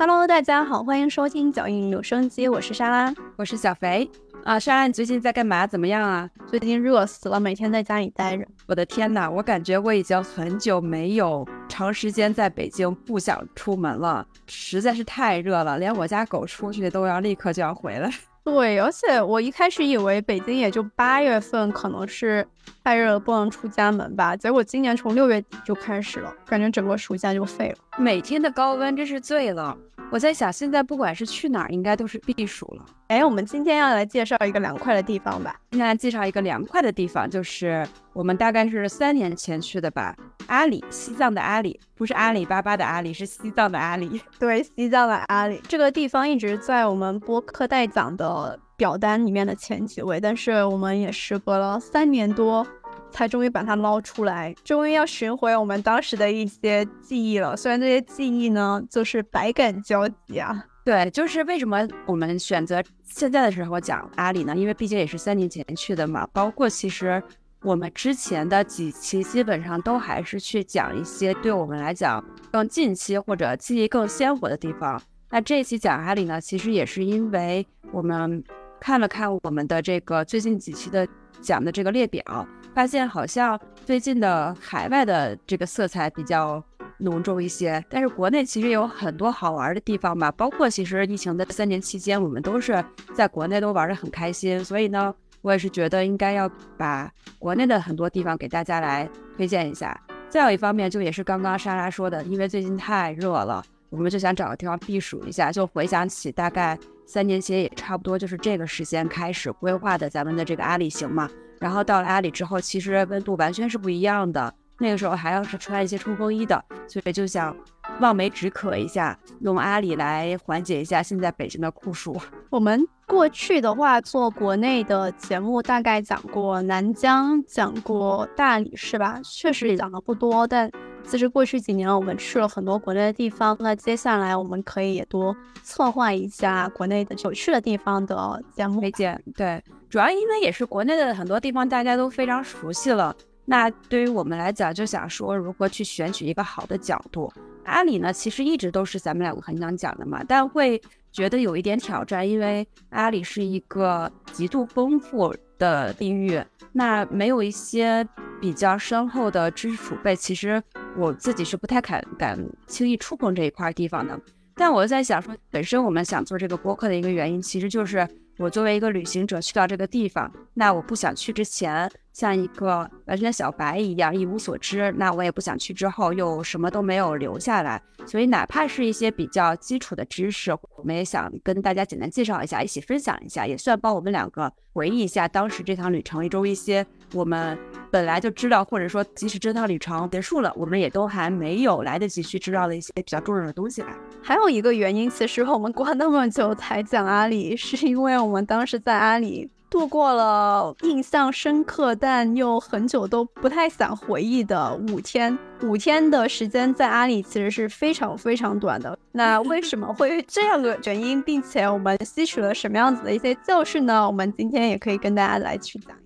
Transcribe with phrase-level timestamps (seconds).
[0.00, 4.08] Hello，大家好，欢迎收听脚印留声机，我是莎拉，我是小肥。
[4.44, 5.66] 啊，莎拉，你最近在干嘛？
[5.66, 6.30] 怎么样啊？
[6.46, 8.46] 最近热死了，每天在家里待着。
[8.68, 18.08] 我的天呐，我感觉我已经很久没有长时间在北京不想出门了，实在是太热了，连我家狗出去都要立刻就要回来。
[18.44, 22.46] 对，而且我一开始以为北京也就八月份可能是
[22.84, 27.76] 太热了不能出家门吧，结果今年从六月底就开始了，感觉整个暑假就废了。
[27.98, 29.76] 每天的高温真是醉了。
[30.10, 32.86] 我在想，现在不管是去哪儿，应该都是避暑了。
[33.08, 35.54] 哎，我们今天要来介绍一个凉快的地方吧。
[35.70, 40.16] 今天来介绍一个凉快的地方，就是我们大概是三年前去的吧。
[40.46, 44.18] 阿里，西藏的阿里，不是阿里巴巴的阿里，是西藏的阿里。
[44.40, 52.66] 对，西藏的阿里这个地方一直在我们播客待讲的表单里面的前几位，但是我们也时隔了三年多。
[53.10, 57.56] 才终于把它捞出来，终于要寻回我们当时的一些记忆了。
[57.56, 60.62] 虽然这些记忆呢，就是百感交集啊。
[60.84, 64.54] 对，就是为什么我们选择现在的时候讲阿里呢？
[64.54, 66.28] 因为毕竟也是三年前去的嘛。
[66.34, 67.20] 包括其实
[67.62, 75.00] 我们之前的几期，基本上都还是去讲一些对我们来讲更近期或者记忆更鲜活的地方。
[75.30, 78.44] 那这一期讲阿里呢，其实也是因为我们
[78.80, 81.06] 看了看我们的这个最近几期的
[81.40, 82.46] 讲的这个列表。
[82.74, 86.62] 发现好像最近的海外的这个色彩比较
[86.98, 90.30] 浓重一些，但是国内其实有很多好玩的地方吧。
[90.30, 99.98] 包括其实疫情的三年期间，我们都是在国内都玩得很开心，所以呢，我也是觉得应该要把国内的很多地方给大家来推荐一下。
[100.28, 105.50] 再有一方面，就也是刚刚莎拉说的，因为最近太热了，我们就想找个地方避暑一下。
[105.50, 111.28] 就回想起大概三年前，也差不多就是这个时间开始规划的咱们的这个阿里行嘛。
[111.58, 114.54] 然后到了阿里之后，其实温度完全是不一样的。
[114.78, 117.56] 那个时候还要是穿一些冲锋衣的，所以就想
[118.00, 122.16] 望梅止渴一下，用阿里来缓解一下现在北京的酷暑。
[122.50, 129.20] 我们过去的话做国内的节目，大概讲过南疆，讲过大理，是吧？
[129.24, 130.70] 确实讲的不多，但
[131.04, 133.56] 其实过去几年我们去了很多国内的地方。
[133.60, 139.20] 那接下来我们可以也多策划一下国内的有趣的地方的节目推荐。
[139.34, 139.62] 对。
[139.88, 143.14] 主要因为也是国内的很多地方大家都非常熟悉了，
[143.50, 147.32] 那对于我们来讲就想说如何去选取一个好的角度。
[147.64, 150.78] 阿里呢其实一直都是咱们两个很想讲的嘛，但会
[151.10, 156.38] 觉得有一点挑战，因为阿里是一个极度丰富的地域，
[156.72, 158.06] 那没有一些
[158.38, 160.62] 比较深厚的知识储备，其实
[160.94, 164.20] 我自己是不太敢敢轻易触碰这一块地方的。
[164.54, 168.06] 但我在想说，本身我们想做这个播客的一个原因，其实就是。
[168.38, 177.82] 我作为一个旅行者去到这个地方，那我不想去之前像一个完全小白一样一无所知，那我也不想去之后又什么都没有留下来。
[178.06, 187.58] 所以哪怕是一些比较基础的知识，我们也想跟大家简单介绍一下，一起分享一下，也算帮我们两个回忆一下当时这趟旅程一周一些我们
[187.90, 193.88] 本来就知道，或者说即使这趟旅程结束了，我们也都还没有来得及去知道的一些比较重要的东西吧。
[194.22, 205.36] 还有一个原因，其实我们过那么久才讲阿里，是因为我们当时在阿里度过了印象深刻但又很久都不太想回忆的五天。
[205.62, 208.98] 五天的时间在阿里其实是非常非常短的。
[209.12, 214.06] 那为什么会这样的原因，并且我们吸取了什么样子的一些教训呢？
[214.06, 215.96] 我们今天也可以跟大家来去讲。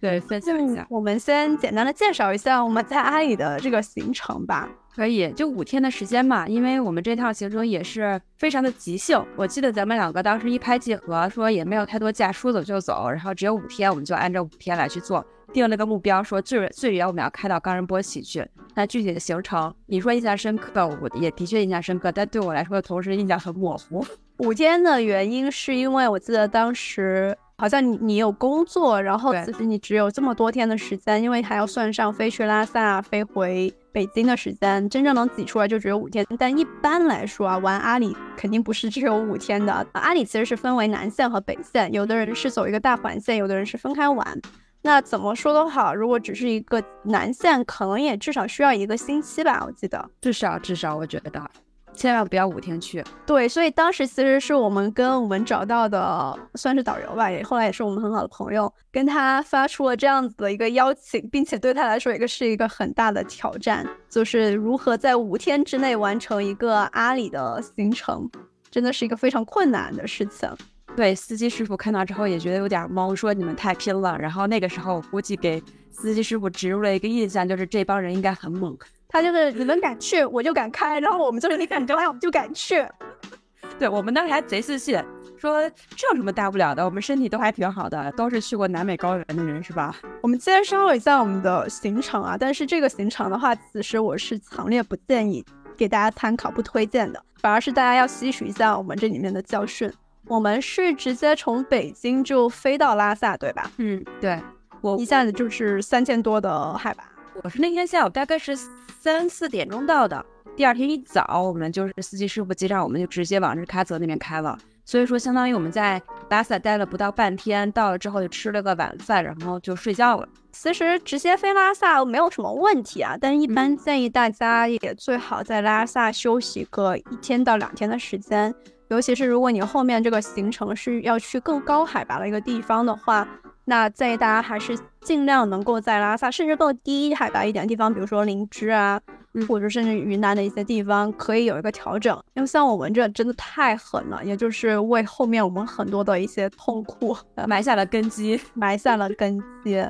[0.00, 0.86] 对，分享一下。
[0.90, 4.68] 我们先简单的介绍一下我们在阿里的这个行程吧。
[4.94, 9.22] 可以，就五天的时间嘛，因为我们这趟行程也是非常的即兴。
[9.36, 18.46] 我记得咱们两个当时一拍即合，说也没有太多假，说走就走，然后只有五天，我们就按照五天来去做，定了个目标，说最最远我们要开到冈仁波齐去。
[18.74, 24.02] 那具体的行程，你说印象深刻，我也的确印象深刻，但对我来说，同时印象很模糊。
[24.38, 27.36] 五天的原因是因为我记得当时。
[27.58, 36.22] 好像你你有工作，然后其实你只有这么多天的时间，因为还要算上飞去拉萨、飞回北京的时间，真正能挤出来就只有五天。
[36.38, 39.86] 但一般来说啊，玩阿里肯定不是只有五天的。
[39.92, 44.38] 阿里其实是分为南线和北线，有的人是走一个大环线，有的人是分开玩。
[44.82, 51.50] 那怎么说都好，如果只是一个南线，可能也至少需要一个星期吧，我记得至少至少我觉得。
[51.96, 53.02] 千万不要五天去。
[53.24, 68.30] 对，所以当时其实是我们跟我们找到的算是导游吧，也后来也是我们很好的朋友，跟他发出了这样子的一个邀请，并且对他来说一个是一个很大的挑战，就是如何在五天之内完成一个阿里的行程，
[68.70, 70.48] 真的是一个非常困难的事情。
[70.94, 74.16] 对，司机师傅看到之后也觉得有点懵，说你们太拼了。
[74.18, 78.74] 然后那个时候估计给司机师傅植入了一个印象，就是这帮人应该很猛。
[79.08, 82.86] 他就是你们敢去，我就敢开，然后我们就是你敢开，我们就敢去。
[83.78, 84.98] 对我们当时还贼自信，
[85.36, 89.94] 说这有什么大不了的，我们身体都还挺好的，都是去过南美高原的人是吧？
[90.22, 95.44] 我们介绍一下我们的行程啊，但是这个行程的话，此时我是强烈不建议
[95.76, 99.92] 给大家参考，不推荐的，反而是大家要吸取一下我们这里面的教训。
[100.28, 103.70] 我们是直接从北京就飞到拉萨，对吧？
[103.76, 104.40] 嗯，对，
[104.80, 107.04] 我一下子就是三千多的海拔。
[107.42, 108.56] 我是那天下午大概是
[108.98, 110.24] 三四点钟到的。
[110.56, 114.58] 第二天一早，我们就是司机师傅接上，我们就直接往日喀则那边开了。
[114.84, 116.00] 所以说，相当于我们在
[116.30, 120.26] 拉萨待了不到半天，到了之后就吃了个晚饭，然后就睡觉了。
[120.52, 128.54] 其实直接飞拉萨没有什么问题啊，但一般建议大家也最好在拉萨休息个一天到两天的时间，
[128.88, 133.28] 尤其是如果你后面这个行程是要去更高海拔的一个地方的话。
[133.68, 139.00] 那建议大家还是尽量能够在拉萨，甚至更低海拔一点的地方，比如说林芝啊，
[139.48, 142.16] 或者甚至云南的一些地方，可以有一个调整。
[142.34, 147.16] 因为像我们这真的太狠了，也就是为后面我们很多的一些痛苦
[147.48, 149.84] 埋下了根基，埋下了根基。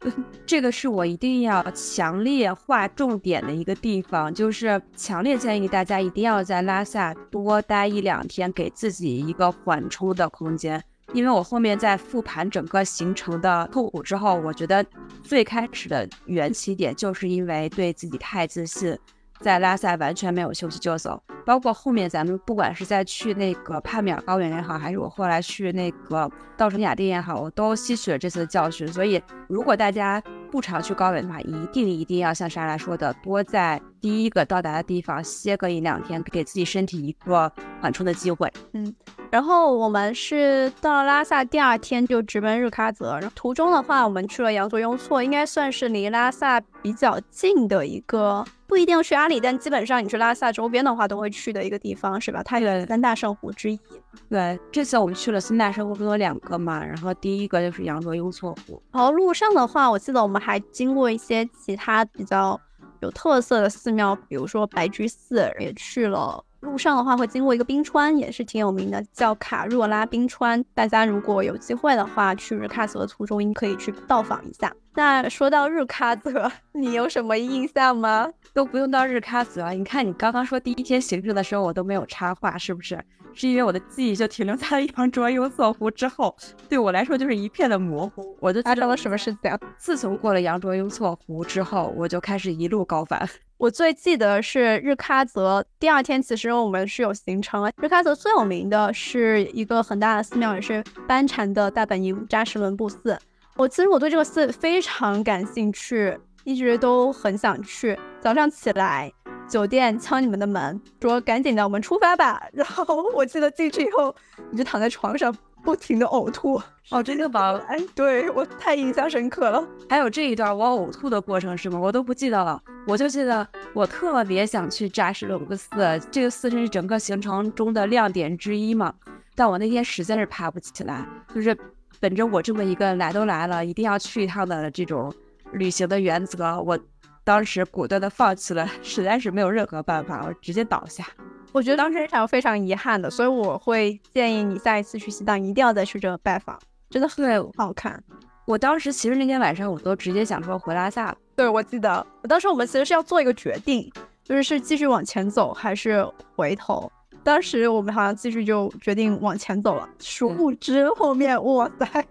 [0.44, 10.82] 这个是我一定要强烈划重点的一个地方，就是强烈建议大家一定要在拉萨多待一两天，给自己一个缓冲的空间。
[11.12, 14.84] 因为我后面在复盘整个行程的痛苦之后，我觉得
[15.22, 18.98] 最开始的缘起点就是因为对自己太自信，
[19.40, 21.22] 在拉萨完全没有休息就走。
[21.44, 28.86] 包括后面咱们不管是在去那个帕米尔高原也好，还是我后来去那个稻城亚丁也好，我都吸取了这次的教训。
[28.86, 30.22] 所以，如果大家
[30.52, 37.50] 不常去高原的话，一定一定要像莎拉说的，多在第一个到达的地方歇个一两天，给自己身体一个
[37.80, 38.52] 缓冲的机会。
[38.72, 38.94] 嗯。
[39.30, 43.12] 然后我们是到了拉萨，第二天就直奔日喀则。
[43.12, 52.42] 然后途中的话，我们去了羊卓雍措，应该算是离拉萨比较近的一个，不一定去阿里，但基本上你去拉萨周边的话，都会去的一个地方，是吧？
[52.42, 53.80] 它有三大圣湖之一。
[54.28, 58.82] 对，这次我们去了三大圣湖中有两个嘛，然后第一个就是羊卓雍措湖。
[58.92, 62.60] 然后路上的话，我记得我们还经过一些其他比较
[63.02, 66.42] 有特色的寺庙，比如说白居寺，也去了。
[66.60, 70.64] 路上的话会经过一个冰川，也是挺有名的，叫卡若拉冰川。
[70.74, 74.72] 大家如果有机会的话，去日喀则的途中，应可以去到访一下。
[74.94, 78.28] 那说到日喀则， 你有什么印象吗？
[78.54, 83.02] 都不用到日喀则，你看你刚刚说第一天行程的时候，我都没有插话，是不是？
[83.34, 86.36] 是因为我的记忆就停留在了羊卓雍措湖之后，
[86.68, 88.36] 对我来说就是一片的模糊。
[88.40, 89.58] 我就发生了什么事情？
[89.78, 93.28] 自从过了羊卓雍措湖之后，我就开始一路高反。
[93.58, 97.70] 我最记得是日喀则第二天，其实我们是有行程。
[97.80, 103.16] 日喀则最有名的是一个很大的寺庙，也是班禅的大本营扎什伦布寺。
[103.56, 107.96] 我其实我对这个寺非常感兴趣，一直都很想去。
[108.20, 109.12] 早上起来，
[109.48, 112.42] 酒店敲你们的门，说赶紧的，我们出发吧。
[112.52, 112.84] 然后
[113.14, 114.14] 我记得进去以后，
[114.50, 115.34] 你就躺在床上。
[115.64, 116.60] 不停的呕吐
[116.90, 117.56] 哦，真的吗？
[117.70, 119.64] 哎，对我太印象深刻了。
[119.88, 121.78] 还有这一段我呕吐的过程是吗？
[121.78, 122.60] 我都不记得了。
[122.84, 125.70] 我就记得我特别想去扎什伦布寺，
[126.10, 128.92] 这个寺是整个行程中的亮点之一嘛。
[129.36, 131.56] 但我那天实在是爬不起来，就是
[132.00, 135.14] 本着我这么一个来都来了，一定要去一趟的这种
[135.52, 136.76] 旅行的原则，我
[137.24, 141.06] 当时果断的放弃了，实在是没有任何办法，我直接倒下。
[141.52, 146.58] 我觉得当时非常非常遗憾的，所以我会建议你下一次去西藏一定要再去这个拜访，
[146.90, 148.02] 真的很好看。
[148.46, 151.16] 我当时其实那天晚上我都直接想说回拉萨了。
[151.36, 153.88] 对，我记得我当时我们其实是要做一个决定，
[154.24, 156.04] 就是是继续往前走还是
[156.34, 156.90] 回头。
[157.22, 162.04] 当时我们好像继续就决定往前走了，殊不知后面哇塞。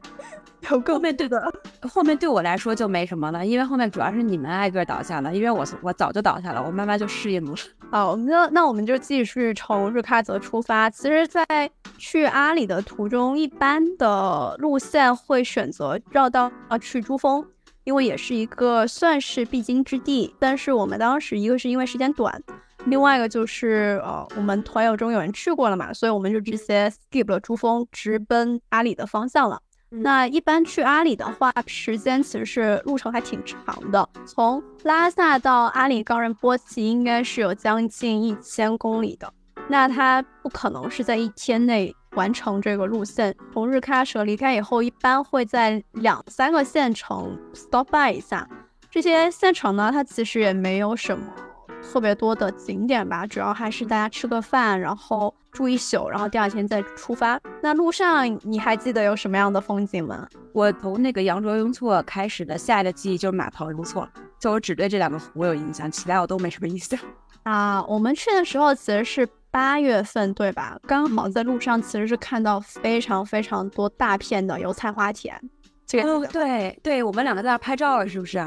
[0.80, 7.56] 后面对的，后面对我来说就没什么了，因为后面主要是你们挨个倒下了，因为我我早就倒下了，我慢慢就适应了。
[7.90, 10.90] 好，那那我们就继续从日喀则出发。
[10.90, 11.44] 其实，在
[11.98, 17.46] 去阿里的途中，一般的路线会选择绕道啊去珠峰，
[17.84, 20.34] 因为也是一个算是必经之地。
[20.40, 22.42] 但是我们当时一个是因为时间短，
[22.86, 29.60] 另外一个就是呃我们团友中有人去过了嘛，所以我们就直接 skip 了珠峰，直奔阿里的方向了。
[29.94, 34.08] 那一般去阿里的话，时间其实是路程还挺长的。
[34.26, 39.32] 从拉萨到阿里冈仁波齐应该是有将近一千公里的。
[39.68, 43.36] 那它不可能是在一天内完成这个路线。
[43.52, 48.48] 从日喀则离开以后，一般会在两三个县城 stop by 一下。
[48.90, 51.26] 这些县城呢，它其实也没有什么。
[51.92, 57.38] 特别多的景点吧，主要还是大家吃个饭，然后住一宿，然后第二天再出发。
[57.62, 60.26] 那路上你还记得有什么样的风景吗？
[60.54, 64.08] 我从那个羊卓雍措开始的下一个记忆就是马旁雍措，
[64.40, 66.98] 就我只对这两个湖有印象，其他我都没什么印象。
[67.44, 70.80] 啊，我们去的时候其实是八月份对吧？
[70.88, 75.38] 刚好在路上其实是看到非常非常多大片的油菜花田。
[75.86, 78.42] 这个对对，我们两个在那拍照了是不是？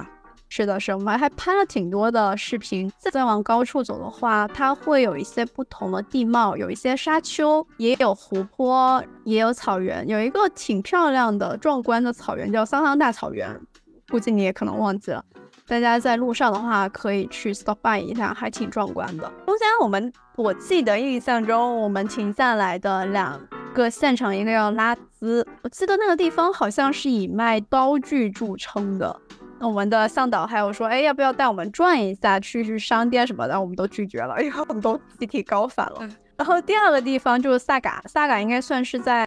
[0.56, 2.88] 是的，是我们还拍了挺多的视频。
[3.10, 10.06] 再往高处走的话，它会有一些不同的地貌，有一些沙丘，也有湖泊，也有草原。
[10.06, 13.60] 有一个挺漂亮的、壮观的草原，叫桑桑大草原，
[14.08, 15.24] 估计你也可能忘记了。
[15.66, 19.24] 大家在路上的话，可以去 stop by 一下，还挺壮观的。
[19.46, 23.40] 中间我们，我记得印象中，我们停下来的两
[23.74, 29.20] 个县城，一个叫拉兹，我记得那个地方好像是以卖刀具著称的。
[29.66, 33.60] 我们的向导还有说，哎，要不要带我们转一下，去去商店什么的？
[33.60, 36.08] 我们都拒绝了， 因为我们都集体高反了。
[36.36, 39.24] 然后第二个地方就是萨嘎，萨嘎应该算是在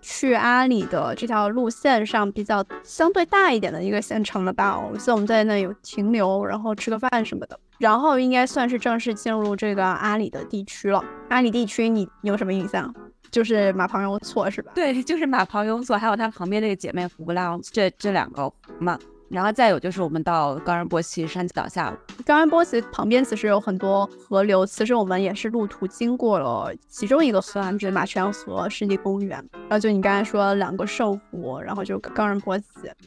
[0.00, 4.78] 去阿里的这条路线上比较相对大一点的一个县城了吧？
[4.78, 7.58] 我记得我们在那有停留，然后吃个饭什么的。
[7.78, 11.04] 然后应该算是正式进入这个阿里的地区了。
[11.28, 12.92] 阿里地区你有什么印象？
[13.30, 14.70] 就是马旁雍错是吧？
[14.76, 18.96] 对，就是马旁雍错，还有它旁边那个姐妹湖浪，这这两个湖嘛。
[19.34, 21.92] 然后再有就是我们到冈仁波齐山脚下，
[22.24, 29.36] 冈仁波齐旁边其实有很多河流，其实我们也是路途经过了其中一个河，就是马泉河湿地公园。
[29.52, 32.64] 然后就你刚才说两个圣湖，然后就冈仁波齐。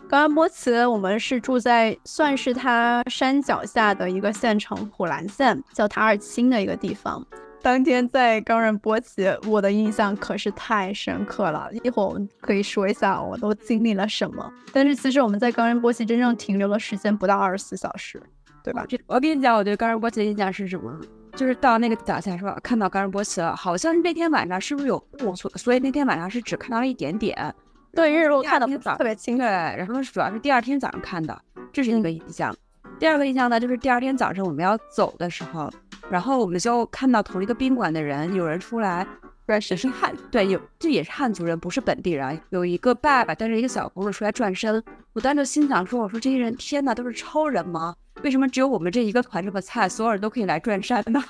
[0.09, 7.25] 冈仁波齐我们是住在算是它山脚下的一个县城普兰县，叫塔尔钦的一个地方。
[7.67, 11.69] 当天在冈仁波齐，我的印象可是太深刻了。
[11.83, 14.49] 一会儿我们可以说一下我都经历了什么。
[14.71, 18.23] 但是其实我们在冈仁波齐真正停留的时间不到二十四小时，
[18.63, 18.85] 对吧？
[19.05, 20.97] 我跟你讲，我对冈仁波齐的印象是什么？
[21.35, 24.95] 就是到那个脚下说看到冈仁波齐了，好像是那天晚上是不是有
[25.25, 25.35] 雾？
[25.35, 27.53] 所以那天晚上是只看到了一点点。
[27.93, 29.37] 对，日落看的特别清。
[29.37, 31.37] 对，然后主要是第二天早上看的，
[31.73, 32.55] 这是一个印象。
[32.97, 35.69] 第二个印象呢，就是第二天早上我们要走的时候。
[36.09, 39.05] 然后我们就看到同一个宾馆的人，有人出来，
[39.45, 42.39] 不是是汉，对，有这也是汉族人，不是本地人。
[42.49, 44.81] 有一个爸爸带着一个小朋友出来转身，
[45.13, 47.93] 我当时就心想说：“我说这些人，天哪，都是超人吗？
[48.23, 51.21] 为什么只有我们这一个团这么菜，所有人都可以来转山呢？”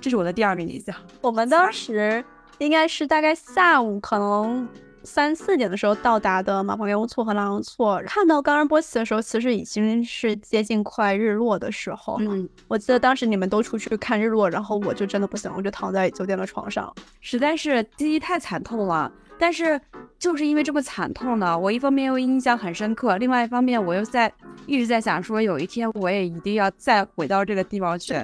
[0.00, 0.94] 这是我的第二个印象。
[1.22, 2.24] 我们当时
[2.58, 4.68] 应该是大概下午，可能。
[5.06, 12.18] 三四点的时候到达的马旁雍错和拉昂错，看到冈仁波齐的时候，其实已经是接近快日落的时候。
[12.20, 19.10] 嗯，我记得当时你们都出去看日落，然后我就真的不行，我就躺在酒店的床上，实在是记忆太惨痛了。
[19.38, 19.80] 但是
[20.18, 24.32] 就是因为这么惨痛呢，我一方面又印象很深刻，另外一方面我又在
[24.66, 28.14] 一直在想说，有一天我也一定要再回到这个地方去。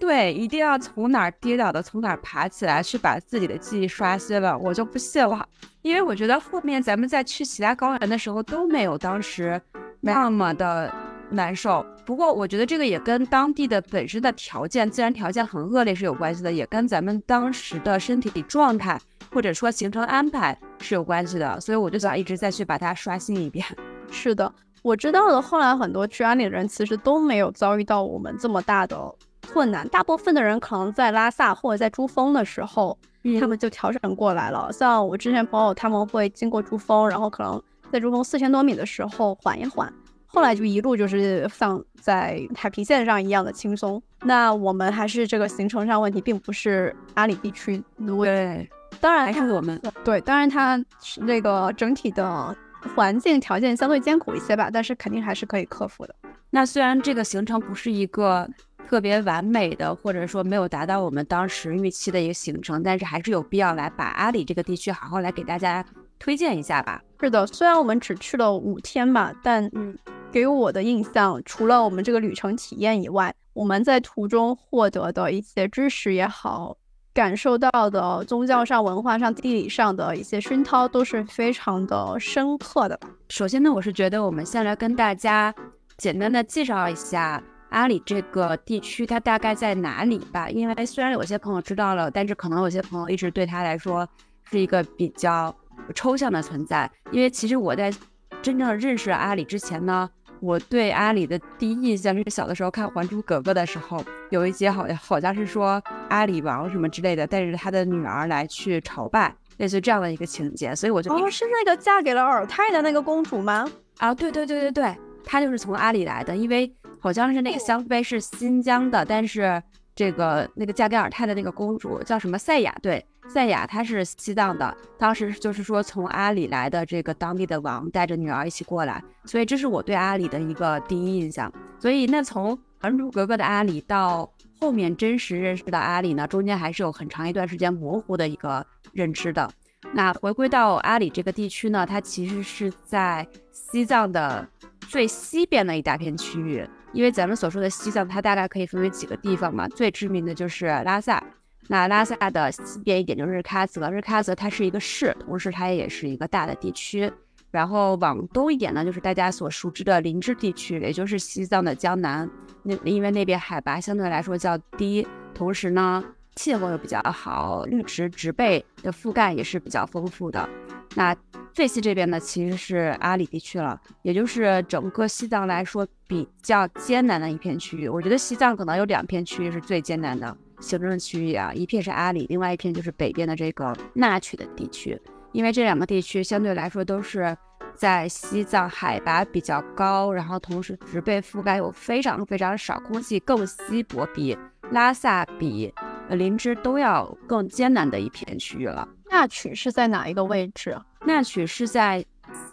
[0.00, 5.46] 对，一定要从哪儿跌倒的从哪儿爬起来，去把自己的记忆刷新了，我就不信了。
[5.82, 9.60] 因为我觉得后面咱们再去其他高原的时候都没有当时
[10.00, 10.92] 那么的
[11.30, 11.84] 难受。
[12.04, 19.00] 不过我觉得这个也跟当地的本身的条件、自然条件很恶劣是有关系的，也跟咱们当时的身体状态
[19.32, 21.60] 或者说行程安排是有关系的。
[21.60, 23.64] 所以我就想一直再去把它刷新一遍。
[24.10, 25.40] 是的，我知道的。
[25.40, 29.14] 后来很多去安里的人其实都没有遭遇到我们这么大的。
[29.50, 32.96] 困难，大部分的人可能在拉萨或者在珠峰的时候，
[33.40, 34.70] 他们就调整过来了。
[34.72, 39.92] 像我之前朋友，他们会经过珠峰，然后可能在珠峰四千多米的时候缓一缓，
[40.26, 44.02] 后来就一路就是像在海平线上一样的轻松。
[44.22, 48.24] 那我们还是这个行程上问题，并不是阿里地区的问题。
[48.24, 48.70] 对，
[49.00, 50.82] 当然还是我们对，当然它
[51.18, 52.56] 那个整体的
[52.94, 56.14] 环境条件相对艰苦一些吧，但是肯定还是可以克服的。
[56.50, 58.48] 那虽然这个行程不是一个。
[58.88, 65.84] 特别完美的，或者说没有达到我们当时预期的一个行程，但是还是有必要来把阿里这个地区好好来给大家
[66.18, 67.02] 推荐一下吧。
[67.20, 69.96] 是的，虽然我们只去了五天吧，但嗯，
[70.30, 76.76] 给我的印象，除了我们这个旅程体验以外，我们在途中获得的一些知识也好，
[77.14, 82.98] 感受到的宗教上、文化上、地理上的一些熏陶，都是非常的深刻的。
[83.28, 85.54] 首先呢，我是觉得我们先来跟大家
[85.96, 87.42] 简单的介绍一下。
[87.72, 90.48] 阿里这个地区，它大概在哪里吧？
[90.48, 94.06] 因为虽然有些朋友知道了，但是可能有些朋友一直对他来说
[94.50, 95.54] 是一个比较
[95.94, 96.88] 抽象的存在。
[97.10, 97.92] 因为其实我在
[98.40, 100.08] 真正认识阿里之前呢，
[100.40, 113.66] 我对阿里的第一印象是小的时候看《还珠格格》的时候，有一节好像好像是说阿里王什么之类的带着他的女儿来去朝拜，类似这样的一个情节，所以我就哦，是那个嫁给了尔泰的那个公主吗？
[113.98, 116.72] 啊，对对对对对，她就是从阿里来的，因为。
[117.00, 119.60] 好像是那个香妃是新疆的，但是
[119.92, 122.72] 这个那个嫁给尔泰的那个公主叫什么赛亚？
[122.80, 131.52] 对，赛亚她是西藏的，当时就是说从阿里来的这个当地的王带着女儿一起过来，所以这是我对阿里的一个第一印象。
[131.80, 139.50] 所以那从《还珠格格》的阿里到后面真实认识到阿里呢，中间还是有很长一段时间模糊的一个认知的。
[139.92, 144.46] 那回归到阿里这个地区呢，它其实是在西藏的
[144.88, 146.64] 最西边的一大片区域。
[146.92, 151.22] 因为咱们所说的西藏，它大概可以分为几个地方嘛，最知名的就是拉萨。
[151.68, 157.10] 那拉萨的西边一点就是日喀则，日喀则它是一个市，同时它也是一个大的地区。
[157.50, 162.28] 然后往东一点呢，就是大家所熟知的林芝地区，也就是西藏的江南。
[162.62, 166.02] 那因为那边海拔相对来说较低，同时呢
[166.36, 170.48] 气候又比较好，绿植植被的覆盖也是比较丰富的。
[170.94, 171.14] 那
[171.54, 177.88] 最西这边呢，其实是阿里地区了，也就是整个西藏来说比较艰难的一片区域。
[177.88, 185.00] 我觉得西藏可能有两片区域是最艰难的行政区域啊，一片是阿里，另外一片就是北边的这个纳曲的地区。
[185.32, 187.34] 因为这两个地区相对来说都是
[187.74, 194.36] 在西藏海拔比较高，然后同时植被覆盖又非常非常少，空气更稀薄，比
[194.70, 195.72] 拉萨比
[196.14, 198.86] 林芝都要更艰难的一片区域了。
[199.10, 200.76] 那曲是在哪一个位置？
[201.04, 202.04] 那曲是在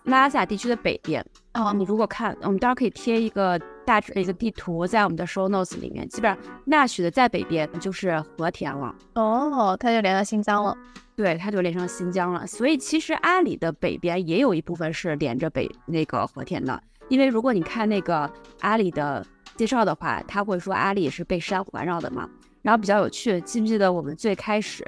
[0.03, 1.25] 拉萨地区的北边。
[1.53, 6.07] 哦，你如果看，我们待会儿可以贴一个大致的一个地图在我们的 show notes 里面。
[6.09, 8.93] 基本上，那曲的在北边就是和田了。
[9.15, 10.75] 哦，它就连到新疆了。
[11.15, 12.47] 对，它就连上新疆了。
[12.47, 16.81] 所以其实阿里的北边也有一部分是连着北那个和田的。
[17.09, 19.25] 因为如果你看那个阿里的
[19.55, 22.29] 介绍的话，他会说阿里是被山环绕的嘛。
[22.69, 24.85] 然后比较有趣，记不记得我们最开始？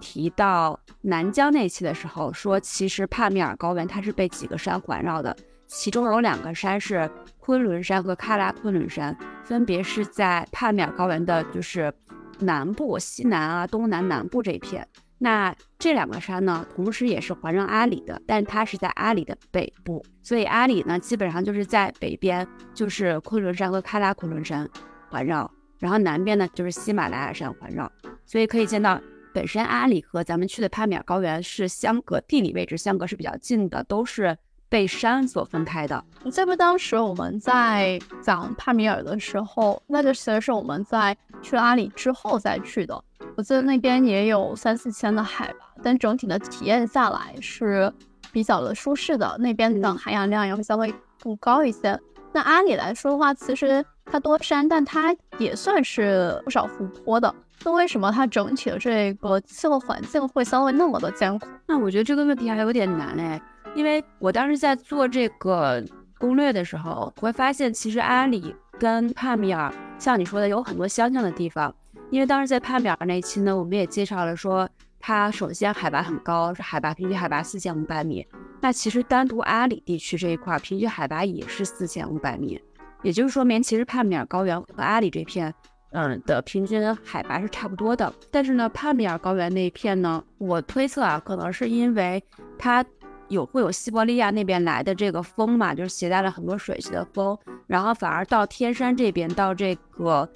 [0.00, 5.36] 提到南疆那期的时候，说其实帕米尔高原它是被几个山环绕的，
[5.66, 7.10] 其中有两个山是
[7.40, 11.92] 昆仑山和喀拉昆仑山，分别是在帕米尔高原的就是
[12.38, 14.86] 南部、西南啊、东南南部这一片。
[15.18, 24.68] 那这两个山呢，同时也是环绕阿里的，但它是在阿里的北部，所以阿里呢基本上就是在北边，就是昆仑山和喀拉昆仑山
[25.08, 25.50] 环绕，
[25.84, 27.92] 然后南边呢就是喜马拉雅山环绕，
[28.24, 28.98] 所以可以见到。
[29.34, 34.38] 本身阿里和咱们去的帕米尔高原是相隔，地理位置相隔是比较近的，都是
[34.68, 36.02] 被山所分开的。
[36.22, 36.54] 你记不？
[36.54, 43.04] 当时我们在讲帕米尔的时候，那就其实是我们在去了阿里之后再去的。
[43.36, 47.92] 我记得那边也有三四千的海拔，但整体的体验下来是
[48.30, 49.36] 比较的舒适的。
[49.40, 52.00] 那边的含氧量也会相对更高一些。
[52.32, 57.34] 那阿里来说的话，其实它多山，但它也算是不少湖泊的。
[57.64, 61.46] 那为什么它整体的这个气候环境会相对那么的艰苦？
[61.66, 63.40] 那我觉得这个问题还有点难哎，
[63.74, 65.82] 因为我当时在做这个
[66.18, 71.74] 攻略的时候，我会发现其实阿里跟帕米尔，像你说的有很多相像的地方。
[72.10, 74.68] 因为当时在帕米尔那一期呢，我们也介绍了说，
[75.00, 78.26] 它首先海拔很高，是海拔平均海拔四千五百米。
[78.60, 82.60] 那其实单独阿里地区这一块平均海拔也是四千五百米，
[83.04, 85.54] 也就是说明其实帕米尔高原和阿里这片，
[85.92, 88.12] 嗯的平均海拔是差不多的。
[88.30, 92.20] 但是呢，帕米尔高原那一片呢，我推测啊，可能是因为
[92.58, 92.84] 它
[93.28, 100.26] 有会有西伯利亚那边来的这个风嘛，就是携带了很多水汽的风，然后反而到天山这边，到这个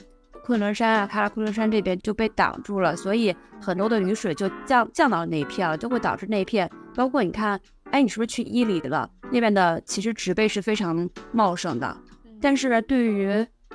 [0.45, 7.59] 昆仑山啊、喀拉昆仑山这边就被挡住了，所以很多的雨水就降降到那一片了，就会导致那一片，包括你看。
[7.91, 9.09] 哎，你是不是去伊犁了？
[9.33, 11.97] 那边的其实植被是非常茂盛的，
[12.41, 13.29] 但是对于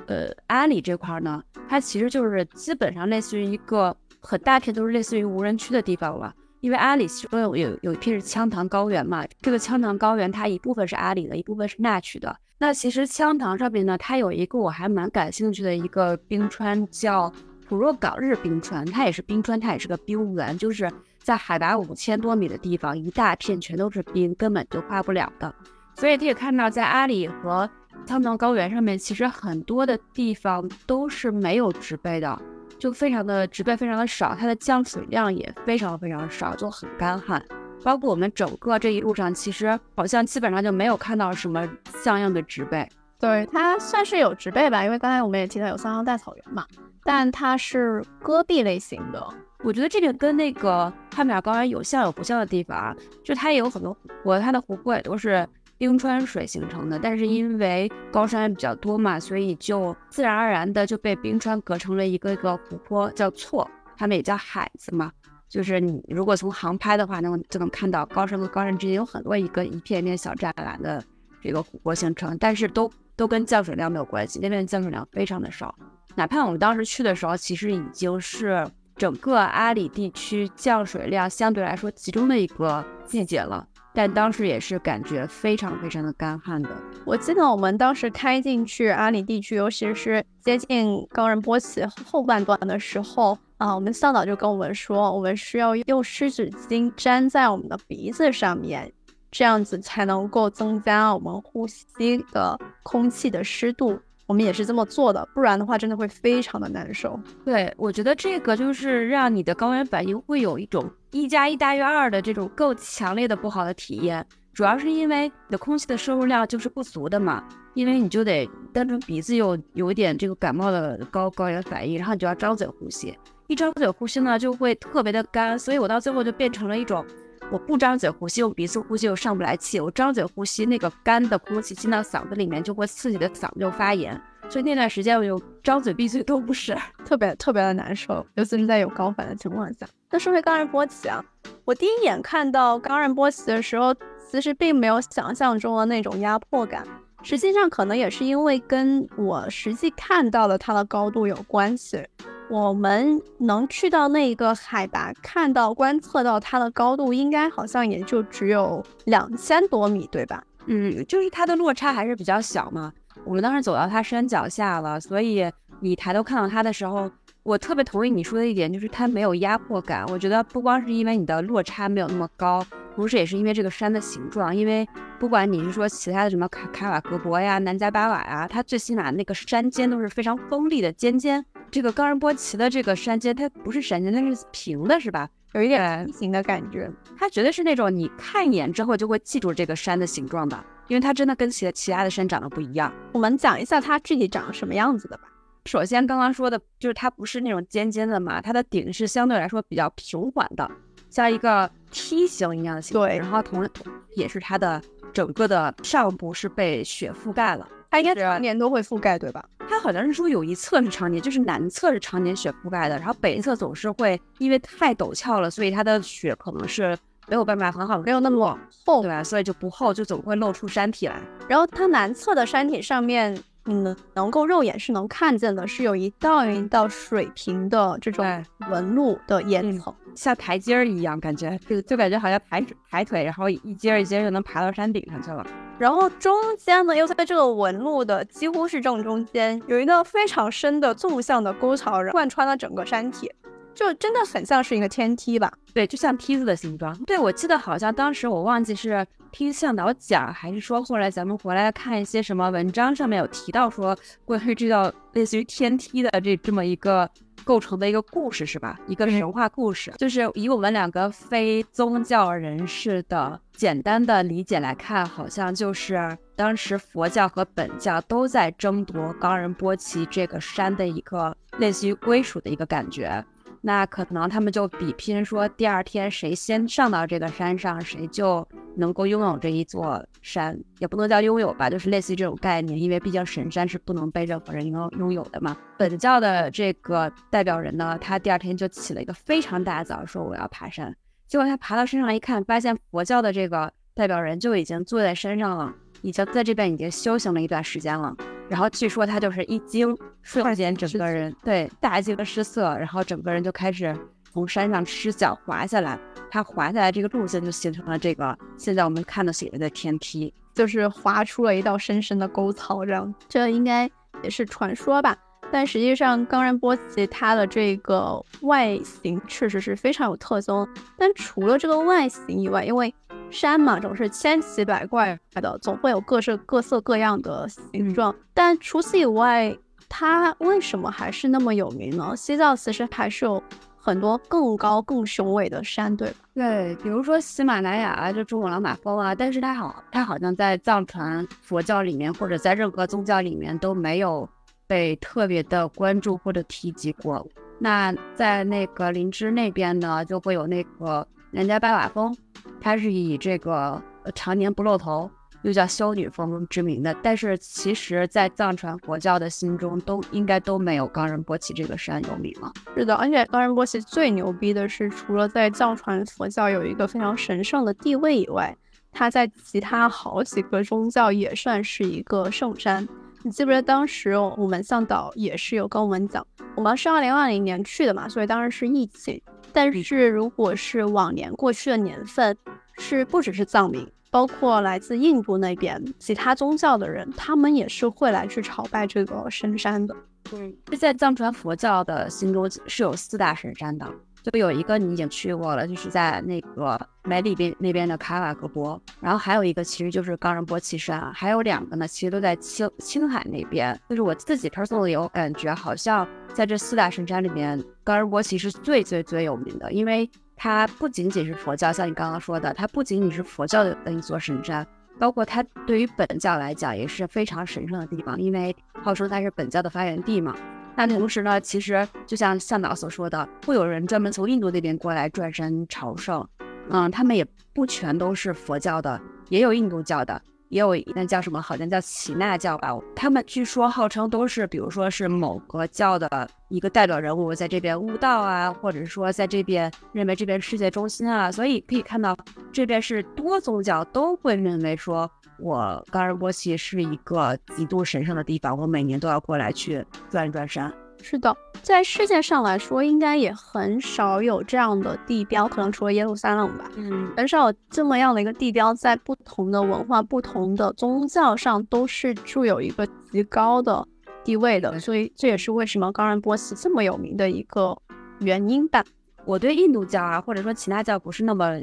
[0.08, 6.34] 呃阿里这块呢，它其实就是基本上类似于一个很大片都是类似于无人区的地方了。
[6.62, 12.36] 因为阿里其中有有有一片是羌塘高原嘛，这个羌塘高原它一部分是阿里的，一部分是纳曲的。
[12.58, 17.32] 那其实羌塘上面呢，它有一个我还蛮感兴趣的一个冰川，叫
[17.67, 20.91] 普若岗日冰川，它也是冰川，它也是个冰原，就是。
[21.23, 25.56] 在海拔五千多米的地方，一大片全都是冰，根本就化不了的。
[25.95, 27.69] 所以可以看到，在阿里和
[28.06, 32.39] 羌塘高原上面，其实很多的地方都是没有植被的，
[32.78, 37.44] 就非常的植被非常的少，它的降水量也非常非常少，就很干旱。
[37.84, 41.68] 包括我们整个这一路上，其实好像基本上就没有看到什么
[42.04, 42.88] 像样的植被。
[43.20, 46.66] 对，它算是有植被吧，因为刚才我们也提到有桑香大草原嘛，
[47.04, 49.26] 但它是戈壁类型的。
[49.63, 55.48] 我觉得这个跟那个帕米尔高原有像有不像的地方啊，就它也有很多湖泊，它的湖泊也都是
[55.84, 65.12] 冰川水形成的，但是因为高山比较多嘛，所以就自然而然的就被冰川隔成了一个一个湖泊，叫错，他们也叫海子嘛。
[65.50, 71.04] 就是你如果从航拍的话，能就能看到高山和高山之间有很多一个一片一片小栅栏的
[71.41, 75.76] 这个湖泊形成，但是都都跟降水量没有关系，那边降水量非常的少，
[76.15, 78.65] 哪怕我们当时去的时候，其实已经是。
[78.96, 86.69] 整个阿里地区降水量相对来说集中的一个季节了，但当时也是感觉非常非常的干旱的。
[87.06, 98.91] 我记得我们当时开进去阿里地区，尤其是接近冈仁波齐后半段的时候啊，我们向导就跟我们说，我们需要用湿纸巾粘在我们的鼻子上面，
[99.32, 103.99] 这样子才能够增加我们呼吸的空气的湿度。
[104.26, 107.20] 我们也是这么做的，不然的话真的会非常的难受。
[107.44, 127.06] 对，我觉得这个就是让你的高原反应会有一种一加一大于二的这种更强烈的不好的体验，主要是因为你的空气的摄入量就是不足的嘛，因为你就得单纯鼻子又有一点这个感冒的高高原反应，然后你就要张嘴呼吸，一张嘴呼吸呢就会特别的干，所以我到最后就变成了一种。
[127.51, 129.79] 我不张嘴呼吸，用鼻子呼吸又上不来气。
[129.79, 134.19] 我张嘴呼吸，那个干的空气进到嗓子里面，就会刺激的嗓子就发炎。
[134.49, 136.75] 所以那段时间我就张嘴闭嘴都不是，
[137.06, 139.88] 特别特别的难受，尤其是在有高反的情况下。
[140.10, 141.23] 那说回冈仁波齐啊，
[141.63, 143.95] 我第一眼看到冈仁波齐的时候，
[144.32, 146.86] 其实并没有想象中的那种压迫感。
[147.21, 152.06] 实际上，可能也是因为跟我实际看到的它的高度有关系。
[152.49, 160.43] 我们能去到那个海拔，看到观测到它的高度，应该好像也就只有两千多米，对吧？
[160.67, 162.93] 嗯，就是它的落差还是比较小嘛。
[163.25, 167.10] 我们当时走到它山脚下了，所以你抬头看到它的时候，
[167.43, 170.06] 我特别同意你说的一点，就是它没有压迫感。
[170.10, 172.63] 我觉得不光是因为你的落差没有那么高。
[172.95, 174.88] 同时，也是因为这个山的形状，因为
[175.19, 181.43] 不管你是说其他的什么卡卡瓦格博呀、南迦巴瓦呀，它最起码那个山尖都是非常锋利的尖尖。
[181.74, 185.28] 这个冈仁波齐的这个山尖，它不是山尖，它是平的，是吧？
[185.54, 186.88] 有一点梯形的感觉。
[187.18, 192.94] 它绝对是那种你看一眼之后就会记住这个山的形状的，因为它真的跟其其他的山长得不一样。
[193.12, 195.24] 我们讲一下它具体长什么样子的吧。
[195.66, 200.70] 首先，刚刚说的就是它不是那种尖尖的嘛，它的顶是相对来说比较平缓的。
[201.10, 203.68] 像一个梯形一样的形状，对，然后同
[204.16, 204.80] 也是它的
[205.12, 209.45] 整个的上部是被雪覆盖了，它应该常年都会覆盖，对吧？
[209.69, 219.23] 它好像是说有一侧是常年，就是南侧是常年雪覆盖的，然后北侧总是会因为太陡峭了，所以它的雪可能是没有办法很好的，没有那么厚，对吧？
[219.23, 221.21] 所以就不厚，就总会露出山体来。
[221.47, 223.39] 然后它南侧的山体上面。
[223.65, 228.26] 嗯，能够肉眼是能看见的，是有一道一道水平的这种
[228.69, 235.45] 纹路的岩层，像台阶儿一样，感觉就就感觉好像抬抬腿，然后一阶一阶就能爬到山顶上去了。
[235.80, 243.32] 然后中间呢，又在这个纹路的几乎是正中间，有一道非常深的纵向的沟槽，贯穿了整个山体。
[243.73, 245.52] 就真的很像是一个天梯吧？
[245.73, 246.95] 对，就像梯子的形状。
[247.06, 257.10] 对，我记得好像当时我忘记是听向导讲，还是说后来咱们回来看一些什么文章，上面有提到说关于这道类似于天梯的这这么一个
[257.43, 258.80] 构成的一个故事，是吧？
[258.88, 259.91] 一个神话故事。
[259.98, 273.26] 就是以我们两个非宗教人士的简单的理解来看，好像就是当时佛教和本教都在争夺冈仁波齐这个山的一个类似于归属的一个感觉。
[273.65, 282.80] 那可能他们就比拼说，第二天谁先上到这个山上，谁就能够拥有这一座山，也不能叫拥有吧，就是类似于这种概念。
[282.80, 285.56] 因为毕竟神山是不能被任何人拥拥有的嘛。
[285.78, 290.96] 本教的这个代表人呢，他第二天就起了一个非常大早，说我要爬山。
[291.28, 298.16] 结果他爬到山上一看，发现佛教的这个代表人就已经坐在山上了，已经在这边已经修行了一段时间了。
[298.50, 303.96] 然后据说他就是一惊，瞬间整个人对大惊失色，然后整个人就开始
[304.34, 306.00] 从山上吃脚滑下来。
[306.32, 312.84] 它滑下来这个路线就形成了这个现在我们看到写着的天梯，就是滑出了一道深深的沟槽。
[312.84, 313.88] 这样，这应该
[314.24, 315.15] 也是传说吧？
[315.52, 320.67] 但实际上，冈仁波齐它的这个外形确实是非常有特征。
[320.98, 322.91] 但除了这个外形以外，因为
[323.30, 328.15] 山嘛，总是千奇百怪的，总会有各式各色各样的形状。
[328.34, 329.56] 但除此以外，
[329.88, 332.15] 它为什么还是那么有名呢？
[332.17, 333.43] 西藏其实还是有
[333.86, 336.15] 很多更高、更雄伟的山，对吧？
[336.34, 339.13] 对，比如说喜马拉雅啊，就珠穆朗玛峰啊。
[339.13, 344.28] 但是它好，它好像在藏传佛教里面，或者在任何宗教里面都没有
[344.65, 347.28] 被特别的关注或者提及过。
[347.60, 352.15] 那在那个林芝那边呢，就会有那个南迦巴瓦峰。
[352.62, 353.82] 它是以这个
[354.15, 355.12] 常年不露头，
[355.43, 356.93] 又叫修女峰之名的。
[357.03, 362.51] 但是其实，在藏传佛教的心中，都应该都没有冈仁波齐这个山有名了。
[362.75, 368.56] 是的，而且冈仁波齐最牛逼的是，除了在藏传佛教有一个非常神圣的地位以外，
[368.91, 372.88] 它在其他好几个宗教也算是一个圣山。
[373.25, 376.25] 你记不记得当时我们向导也是有跟我们讲，
[376.56, 379.21] 我们是二零二零年去的嘛，所以当时是疫情。
[379.53, 382.36] 但是如果是往年过去的年份，
[382.79, 389.95] 是不只是藏民，包括来自印度那边其他宗教的人，他们也是会来去朝拜这个神山的。
[390.34, 393.89] 嗯，在藏传佛教的心中是有四大神山的。
[394.21, 403.78] 就有一个你已经去过了，就是在那个梅里边那边的卡瓦格博，然后还有一个其实就是冈仁波齐山，还有两个呢，其实都在青青海那边。
[403.89, 414.65] 就是我自己 personally 有感觉，好像在这四大神山里面，冈仁波齐是最最最有名的，因为它不仅仅是佛教，像你刚刚说的，它不仅仅是佛教的一座神山，
[415.00, 420.36] 包括它对于本教来讲也是非常神圣的地方，因为号称它是本教的发源地嘛。
[420.76, 426.28] 那同时呢，其实就像向导所说的，会有人专门从印度那边过来转山朝圣。
[426.69, 430.19] 嗯，他们也不全都是佛教的，也有印度教的，
[430.54, 432.70] 也有那叫什么，好像叫齐那教吧。
[432.96, 441.32] 他们据说号称都是，比如说是某个教的一个代表人物，在这边悟道啊，或者说在这边认为这边世界中心啊。
[441.32, 442.16] 所以可以看到，
[442.52, 445.10] 这边是多宗教都会认为说。
[445.39, 450.72] 我冈仁波齐是一个极度神圣的地方，我每年都要过来去转一转山。
[451.04, 456.72] 是的，在世界上来说，应该也很少有这样的地标，可能除了耶路撒冷吧。
[456.78, 463.86] 嗯，很少有这么样的一个地标，在不同的文化、不同的宗教上都是具有一个极高的
[464.24, 464.80] 地位的。
[464.80, 467.78] 所以这也是为什么冈仁波齐这么有名的一个
[468.20, 468.82] 原因吧。
[469.26, 471.60] 我对印度教啊，或者说其他教不是那么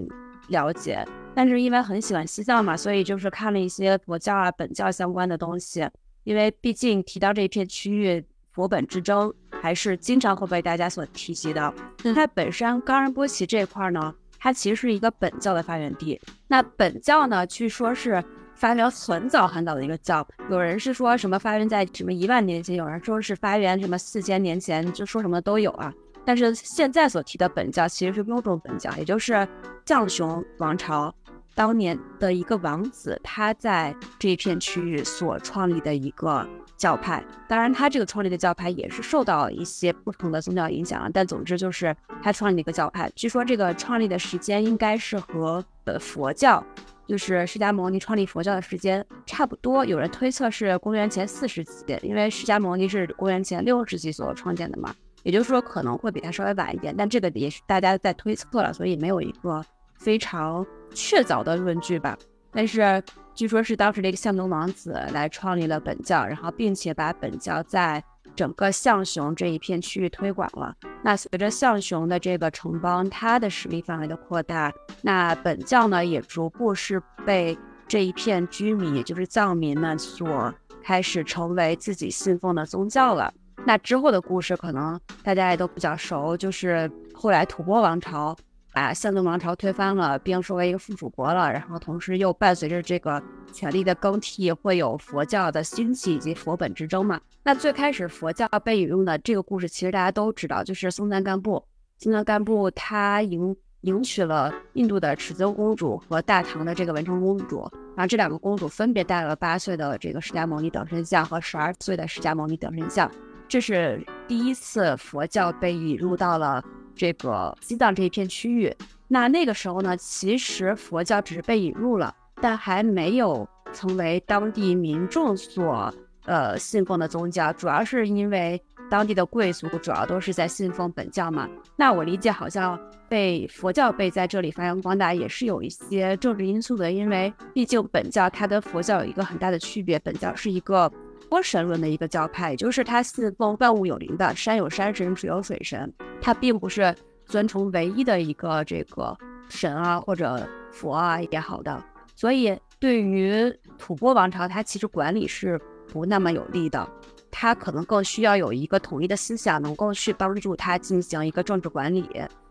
[0.48, 1.02] 了解。
[1.34, 5.88] 但是因为很喜欢西藏嘛，所以就是看了一些佛教啊、本教相关的东西。
[6.24, 9.32] 因为毕竟提到这一片区域，佛本之争
[9.62, 11.72] 还是经常会被大家所提及的。
[12.14, 16.20] 它本身冈仁波齐这块呢，它其实是一个本教的发源地。
[16.48, 18.22] 那本教呢，据说是
[18.54, 25.92] 发源很早很早的一个教，有人是说什么发源在什么一万年前，有人说是发源什么四千年前，就说什么都有啊。
[26.24, 29.46] 但是现在所提的本教其实是雍正本教，也就是
[29.86, 31.14] 藏雄王朝。
[31.54, 36.46] 当年的一个王子，他在这一片区域所创立的一个
[36.80, 43.12] 教派，当然他这个创立的教派也是受到一些不同的宗教影响啊，但总之就是他创立的一个教派。
[43.14, 46.64] 据说这个创立的时间应该是和呃佛教，
[47.06, 49.84] 就是释迦牟尼创立佛教的时间差不多。
[49.84, 59.62] 有人推测是公元前四世纪，因为释迦牟尼是公元前六世纪所创建的嘛，也就是说可能会比他稍微晚一点，但这个也是大家在推测了，所以没有一个
[59.98, 60.66] 非常。
[60.92, 62.18] 确凿的论据吧，
[62.50, 63.00] 但是
[63.40, 68.04] 据说是当时的一个象东王子来创立了本教，然后并且把本教在
[68.36, 70.74] 整个象雄这一片区域推广了。
[71.02, 77.56] 那随着象雄的这个城邦它的势力范围的扩大，那本教呢也逐步是被
[77.88, 80.52] 这一片居民，也就是藏民们所
[80.84, 83.32] 开始成为自己信奉的宗教了。
[83.64, 88.36] 那之后的故事可能大家也都比较熟，就是后来吐蕃王朝。
[88.72, 97.20] 把象宗王朝推翻了，并说为一个附属国了，然后同时又伴随着这个权力的更替，会有佛教的兴起以及佛本之争嘛？
[97.42, 101.62] 那最开始佛教被引用的这个故事，其实大家都知道，就是松赞干布。
[101.98, 113.10] 松赞干布他迎迎娶了印度的尺尊公主和大唐的这个文成公主，然后这两个公主分别带了八岁的这个释迦牟尼等身像和十二岁的释迦牟尼等身像，
[113.48, 116.64] 这是第一次佛教被引入到了。
[117.00, 118.70] 这个西藏这一片区域，
[119.08, 125.90] 那那个时候呢，其实佛教只是被引入了，但还没有成为当地民众所
[126.26, 127.50] 呃信奉的宗教。
[127.54, 131.48] 主要是因为当地的贵族主要都是在信奉本教嘛。
[131.74, 140.92] 那我理解好像被佛教被在这里发扬光大，也是有一些政治因素的，因为毕竟本教它跟佛教有一个很大的区别，本教是一个
[141.30, 145.90] 多神论的一个教派，也就是它信奉万物有灵的，山有山神，水有水神。
[146.20, 149.16] 它并不是尊崇唯一的一个这个
[149.48, 151.82] 神啊或者佛啊也好的，
[152.16, 156.86] 所以对于吐蕃王朝，它其实管理是不那么有利的，
[157.30, 162.04] 它可能更需要有一个统一的思想，能够去帮助它进行一个政治管理。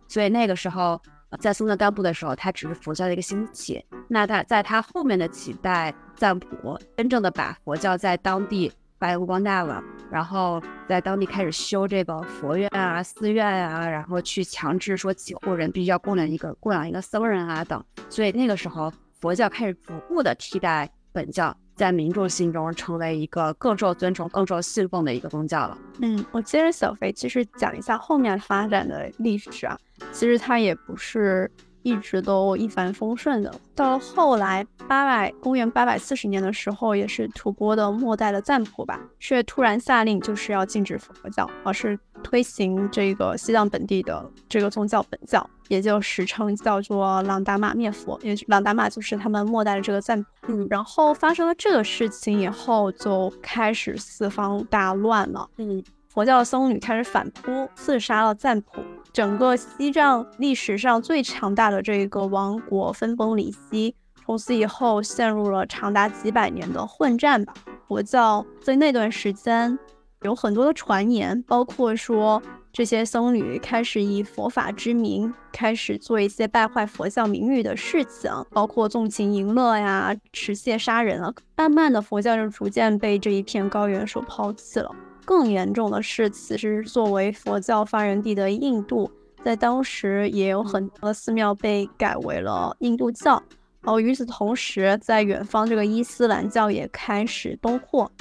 [0.08, 1.00] 所以那个时候，
[1.38, 3.86] 在松赞干布的时候，它只是佛教的一个兴起。
[4.08, 8.72] 那他在他后面的几代赞普，真正的把佛教在当地。
[9.00, 25.78] 发扬光大了，然后在当地开始修这个佛院啊、寺院啊，然后去强制说几户人必须要供养一个供养一个僧人啊等，所以那个时候佛教开始逐步的替代本教，在民众心中成为一个更受尊崇、更受信奉的一个宗教了。
[26.02, 29.80] 嗯，我接着小飞其实讲一下后面发展的历史啊，
[30.12, 31.50] 其实它也不是。
[31.84, 45.48] 一直都一帆风顺的，到了后来八百公元八百四十年的时候，也是吐蕃的末代的赞普吧，却突然下令就是要禁止佛教，而是推行这个西藏本地的这个宗教本教。
[45.70, 50.30] 也就史称叫做朗达玛灭佛，也朗达玛就是他们末代的这个赞普。
[50.48, 55.48] 嗯，然后发生了这个事情以后，就开始四方大乱了。
[55.58, 55.84] 嗯，
[56.20, 63.96] 佛教僧侣开始反扑，刺杀了赞普，整个西藏历史上最强大的这个王国分崩离析。
[64.26, 67.54] 从此以后，陷入了长达几百年的混战吧。
[67.88, 69.80] 佛教在那段时间
[70.24, 72.42] 有很多的传言，包括说。
[72.72, 81.34] 这些僧侣开始以佛法之名，开始做一些败坏佛教名誉的事情，包括纵情淫乐呀、持械杀人啊。
[81.56, 84.92] 慢慢的，佛教就逐渐被这一片高原所抛弃了。
[85.30, 89.12] 更严重的是，此时作为佛教发源地的印度，
[89.44, 93.40] 在当时也有很多寺庙被改为了印度教。
[93.84, 98.12] 哦，与此同时，在远方这个伊斯兰教也开始东扩。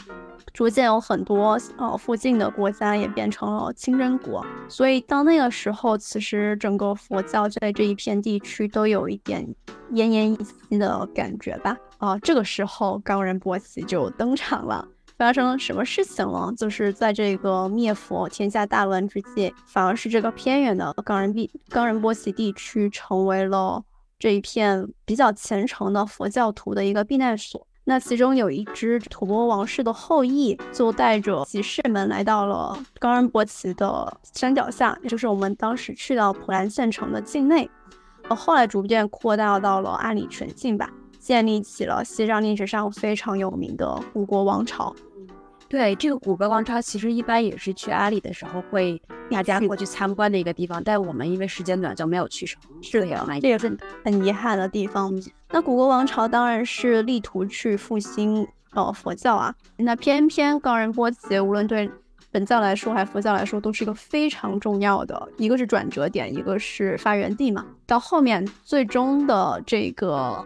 [0.52, 9.42] 逐渐有很多呃附近的国家也变成了清真国，所以到那个时候，其实整个佛教在这一片地区都有一点
[9.92, 11.74] 奄奄一息的感觉吧。
[11.96, 14.86] 啊，这个时候冈仁波齐就登场了。
[15.18, 16.52] 发生了什么事情了？
[16.57, 23.83] 就是在这个灭佛、天下大乱之际，反而是这个偏远的冈仁毕冈仁波齐地区成为了
[24.16, 27.66] 这一片比较虔诚的佛教徒的一个避难所。
[27.83, 37.68] 那其中有一支吐蕃王室的后裔，就带着骑士们来到了冈仁波齐的山脚下，也就是我们当时去到普兰县城的境内。
[38.28, 44.94] 后来逐渐扩大到了阿里全境吧，建立起了西藏历史上非常有名的古国王朝。
[45.68, 49.00] 对这个古格王朝，其实一般也是去阿里的时候会
[49.31, 52.61] 大家过去参观的一个地方，但我们因为时间短就没有去成。
[52.83, 53.07] 是的，
[53.40, 55.12] 这也是很遗憾的地方。
[55.50, 61.90] 那古国王朝当然是力图去复兴呃佛教啊，那偏偏冈仁波齐无论对
[62.31, 67.66] 本教来说还是佛教来说，都是一个非常重要的，一个是转折点，一个是发源地嘛。
[67.87, 70.42] 到后面最终的这个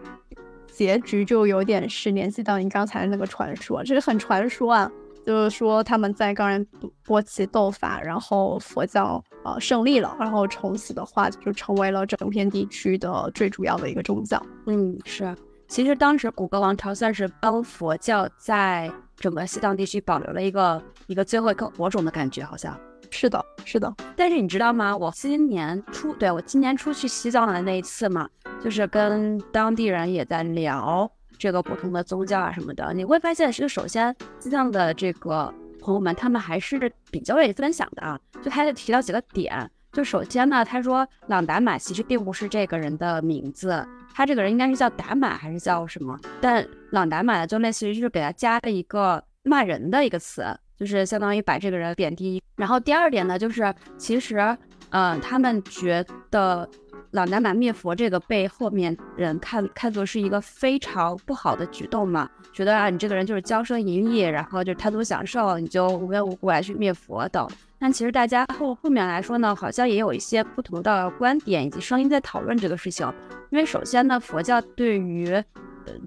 [0.69, 4.91] 结局就有点是联系到您刚才那个传说，这是很传说啊。
[5.25, 6.65] 就是说他们在冈仁
[7.03, 14.41] 波齐斗法，然后佛教呃胜利了，然后从此的话就成为了整片地区的最主要的一个宗教。
[14.67, 15.35] 嗯，是。
[15.67, 22.77] 其实当时古格王朝算是帮佛教在整个西藏地区保留了一个一个最后一颗火种的感觉，好像
[23.09, 23.91] 是的，是的。
[24.15, 24.95] 但是你知道吗？
[24.95, 28.29] 我今年初，对我今年初去西藏的那一次嘛，
[28.63, 31.09] 就是跟当地人也在聊。
[31.43, 38.17] 这个不同的宗教啊什么的，你会发现，是首先西藏的这个朋友们，他们还是比较愿意分享的啊。
[38.41, 46.17] 就他就提到几个点，就首先呢，他说朗达玛其实并不是这个人的名字，他这个人应该是叫达玛还是叫什么？
[46.39, 50.45] 但朗达玛，就类似于就是给他加了一个骂人的一个词，
[50.77, 52.41] 就是相当于把这个人贬低。
[52.55, 54.57] 然后第二点呢，就是其实，
[54.91, 56.69] 嗯，他们觉得。
[57.13, 67.47] 老达玛灭佛这个被后面人看看作是一个非常不好的举动嘛，觉得啊你这个人就是骄奢淫逸，然后就贪图享受，你就无缘无故来去灭佛等。
[67.77, 73.07] 但其实大家后后面来说呢，好像也有一些不同的观点以及声音在讨论这个事情。
[73.51, 75.31] 因为首先呢，佛教对于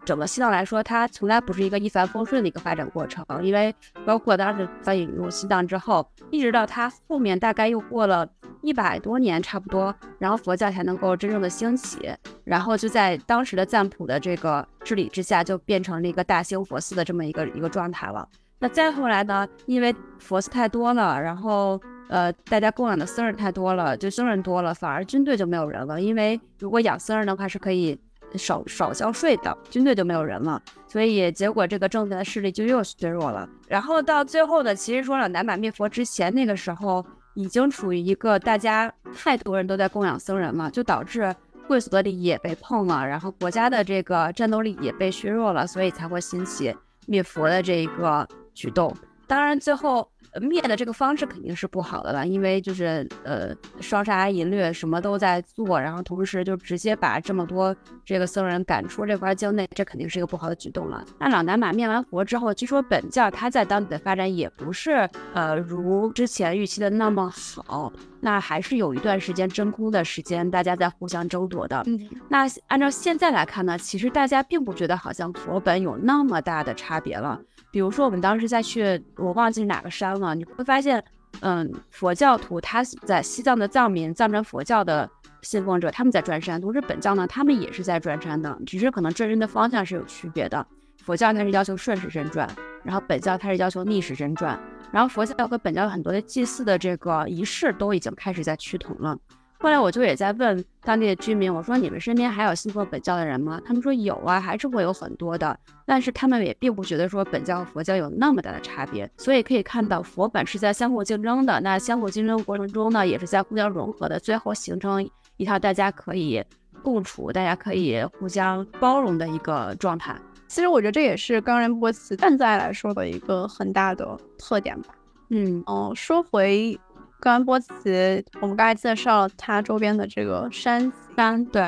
[0.04, 8.28] 整个西藏来说，它从来不是一个一帆风顺的一个发展过程，因为包括当时它引入西藏之后，一直到它后面大概又过了。
[8.62, 12.10] 一百多年差不多，然后佛教才能够真正的兴起，
[12.42, 18.28] 然后就在当时的赞普的这个治理之下，就变成了一个大兴佛寺的这么一个一个状态了。
[18.58, 26.00] 那再后来呢，因为佛寺太多了，然后呃大家供养的僧人太多了，就僧人多了，反而军队就没有人了。
[26.00, 27.96] 因为如果养僧人的话是可以
[28.34, 33.48] 少少交税的，军队就没有人了，所以结果这个政权的势力就又削弱了。
[33.68, 37.04] 然后到最后呢，其实说了南满灭佛之前那个时候。
[37.38, 41.36] 已经处于一个大家太多人都在供养僧人了，就导致
[41.68, 46.74] 贵族的利益也被碰了，然后国家的这个战斗力也被削弱了，所以才会兴起
[47.06, 48.90] 灭佛的这一个举动。
[49.26, 50.08] 当然，最后。
[50.38, 61.02] 灭的这个方式肯定是不好的了，因为就是呃烧杀淫掠什么都在做，然后同时就直接把这么多这个僧人赶出这块境内，这肯定是一个不好的举动了。
[61.18, 67.90] 那老南玛灭完佛之后，据说本教它在当地的发展也不是呃如之前预期的那么好，
[68.20, 71.82] 那还是有一段时间真空的时间，大家在互相争夺的。
[71.86, 71.98] 嗯，
[72.28, 77.40] 那按照现在来看呢，其实大家并不觉得好像佛本有那么大的差别了。
[77.77, 80.35] 比如说，我们当时在去，我忘记是哪个山了。
[80.35, 81.05] 你会发现，
[81.41, 85.07] 嗯，佛教徒他在西藏的藏民、藏传佛教的
[85.43, 90.66] 信奉者，他们在转山；同时，本教呢，他们也是在转山的，只是可能转山的方向是有区别的。
[91.05, 92.49] 佛教它是要求顺时针转，
[92.83, 94.59] 然后本教它是要求逆时针转。
[94.91, 99.14] 然后佛教和本教很多的祭祀的这个仪式都已经开始在趋同了。
[99.59, 103.61] 后来我就也在问当地的居民，我说你们身边还有信奉本教的人吗？
[103.64, 109.11] 他们说有啊，还是会有很多的，但是他们也并不觉得说本教和佛教有那么大的差别。
[109.16, 116.44] 所以可以看到佛本是在相互竞争的，那相互竞争过程中呢，也是在互相融合的，最后形成一套大家可以
[116.82, 120.14] 共处、大家可以互相包容的一个状态。
[120.46, 124.94] 其实我觉得这也是冈仁波齐现在来说的一个很大的特点吧。
[125.30, 126.78] 嗯，哦，说回。
[127.20, 131.62] 冈仁波齐，我们刚才介绍了它周边的这个山山，对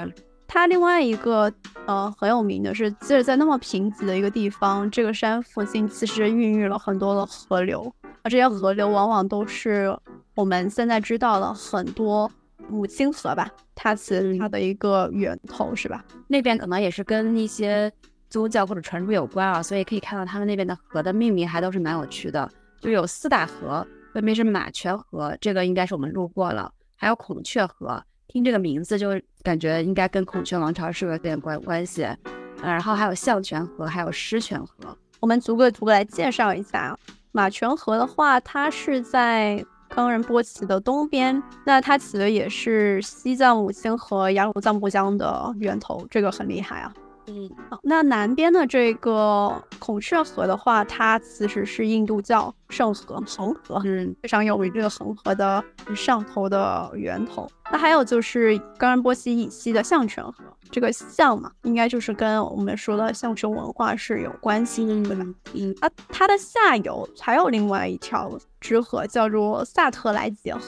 [0.47, 1.53] 它另外一个
[1.87, 7.93] 呃很有名的是，即使在那么贫瘠的一个地方，这个山附近其实孕育了很多的河流，
[8.23, 9.95] 而这些河流往往都是
[10.35, 12.31] 我们现在知道了很多
[12.69, 16.05] 母亲河吧，它其实它的一个源头是吧？
[16.29, 17.91] 那边可能也是跟一些
[18.31, 22.49] 宗教或者传说有关啊，所以可以看到他们那边的河的命名还都是蛮有趣的，
[22.81, 23.87] 就有四大河。
[24.13, 29.11] 分别是马泉河，这个应该是我们路过了，还有孔雀河，听这个名字就
[29.43, 32.05] 感觉应该跟孔雀王朝是有点关关系。
[32.05, 36.99] 嗯，然后还有象泉河，还有狮泉河，我们逐个逐个来介绍一下。
[37.31, 46.93] 马泉河的话，它是在冈仁波齐的东边，那它起的也是西藏母亲河雅鲁藏布江的源头，这个很厉害啊。
[47.29, 54.73] 嗯，好，那南边的这个孔雀河的话，它其实是印度教圣河恒河，嗯，非常有名。
[54.73, 55.63] 这个恒河的
[55.95, 57.47] 上头的源头。
[57.71, 65.27] 那还有就是冈仁波齐以西的象泉河，这个象嘛，应该就是跟我们说的象雄文化是有关系的，对吧？
[65.53, 70.61] 嗯，啊，它的下游还有另外一条支河，叫做萨特莱杰河，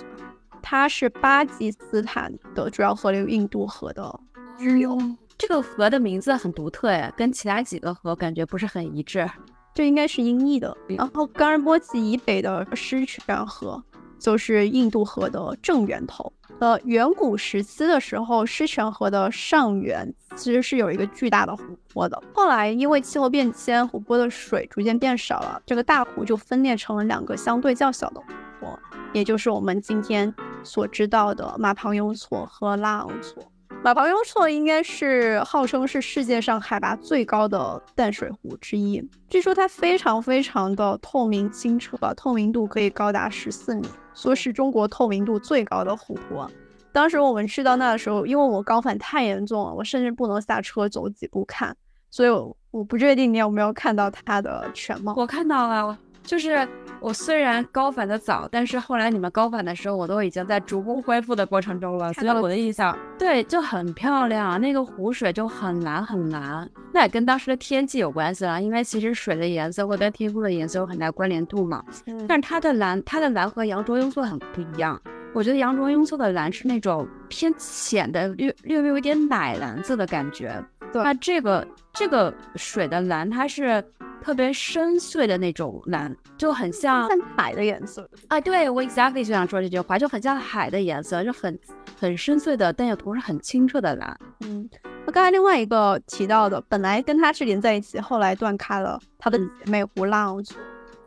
[0.61, 4.20] 它是巴基斯坦的主要河流印度河的
[4.58, 4.98] 支流。
[5.41, 9.26] 这个河的名字很独特哎，跟其他几个河感觉不是很一致。
[9.72, 10.76] 这应该是音译的。
[10.86, 13.82] 然后冈仁波齐以北的狮泉河
[14.18, 16.30] 就是印度河的正源头。
[16.59, 22.22] 呃，远古时期的时候，狮泉河的上源其实是有一个巨大的湖泊的。
[22.34, 28.26] 后来因为气候变迁，湖泊的水逐渐变少了，这个大湖就分裂成了两个相对较小的湖
[28.61, 28.78] 泊，
[29.14, 33.43] 也就是我们今天所知道的马旁雍错和拉昂错。
[33.82, 39.02] 马旁雍错应该是号称是世界上海拔最高的淡水湖之一。
[39.26, 46.50] 据说它非常非常的透明清澈，透明度可以高达十四米，说是中国透明度最高的湖泊。
[46.92, 51.74] 当时我们去到那的时候，因为我高反太严重了，我甚至不能下车走几步看，
[52.10, 55.14] 所以我我不确定你有没有看到它的全貌。
[55.16, 55.96] 我看到了。
[56.30, 56.66] 就是
[57.00, 62.12] 我虽然高反的早，但是后来你们高反的时候，我都已经在逐步恢复的过程中了。
[62.12, 66.70] 所以我的印象，对，就很漂亮，那个湖水就很蓝很蓝。
[66.92, 71.84] 那也跟当时的天气有关系了，因为其实水的颜色会跟天空的颜色有很大关联度嘛。
[72.28, 75.02] 但是它的蓝，它的蓝和羊卓雍措很不一样。
[75.34, 80.64] 我觉得羊卓雍措的蓝是那种偏浅的，略略微有点奶蓝色的感觉。
[80.92, 83.84] 对那这个这个水的蓝，它是。
[84.22, 88.40] 特别深邃的那种蓝，就很像海的颜色啊！
[88.40, 91.58] 对我 exactly 就想说这句话，就很像海的颜色，就很
[91.98, 94.18] 很深邃的，但又同时很清澈的蓝。
[94.40, 94.68] 嗯，
[95.06, 100.54] 那刚才另外一个提到的，本来跟它是连在一起，后来断开了，它的姐妹湖浪族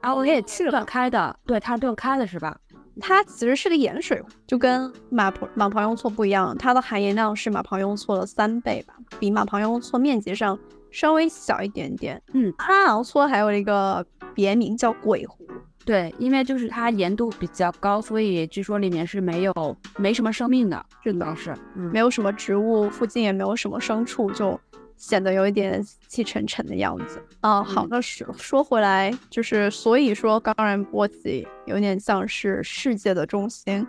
[0.01, 2.57] 啊，我也去了断开的，对，它是断开的是吧？
[3.01, 10.59] 它其实是个盐水湖，就跟马旁马旁雍错不一样，它的含盐量是马旁雍错的三倍吧，比马旁雍错面积上。
[10.93, 15.45] 稍微小一点点，嗯，拉昂措还有一个别名叫鬼湖，
[15.83, 24.57] 对，因为就是它盐度比较高，所以据说里面是没有没什么生命的，是的，是，没有什么植物，附近也没有什么牲畜，就
[24.95, 27.21] 显得有一点气沉沉的样子。
[27.41, 33.85] 啊，好的，说说回来，就是所以说冈仁波齐有点像是世界的中心，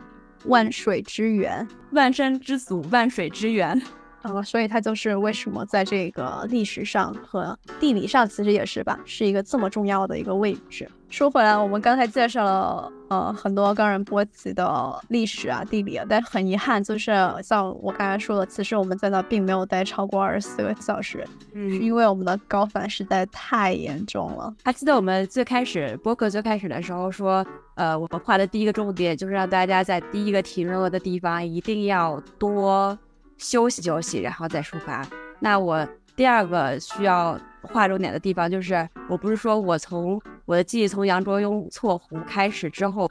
[0.46, 3.80] 万水之源，万山之祖，万水之源。
[4.24, 10.90] 呃，所以它就是为什么在这个历史上和地理上其实也是吧，是一个这么重要的一个位置。
[11.10, 17.12] 说回来，我们刚才介绍了呃很多冈仁波齐的历史啊、地理啊，但很遗憾，就是
[17.42, 24.52] 像我刚才说的，其实我们在那并没有待超过二十四个小时，嗯，是因为我们的高反实在太严重了。
[24.64, 32.98] 还记得我们最开始播客最开始的时候说，呃，我们画的第一个重点就是让大家在第一个体热的地方一定要多。
[33.38, 35.06] 休息休息，然后再出发。
[35.40, 43.08] 那我第二个需要划重点的地方就是，我不是说我从我的记忆从羊卓雍措湖开始之后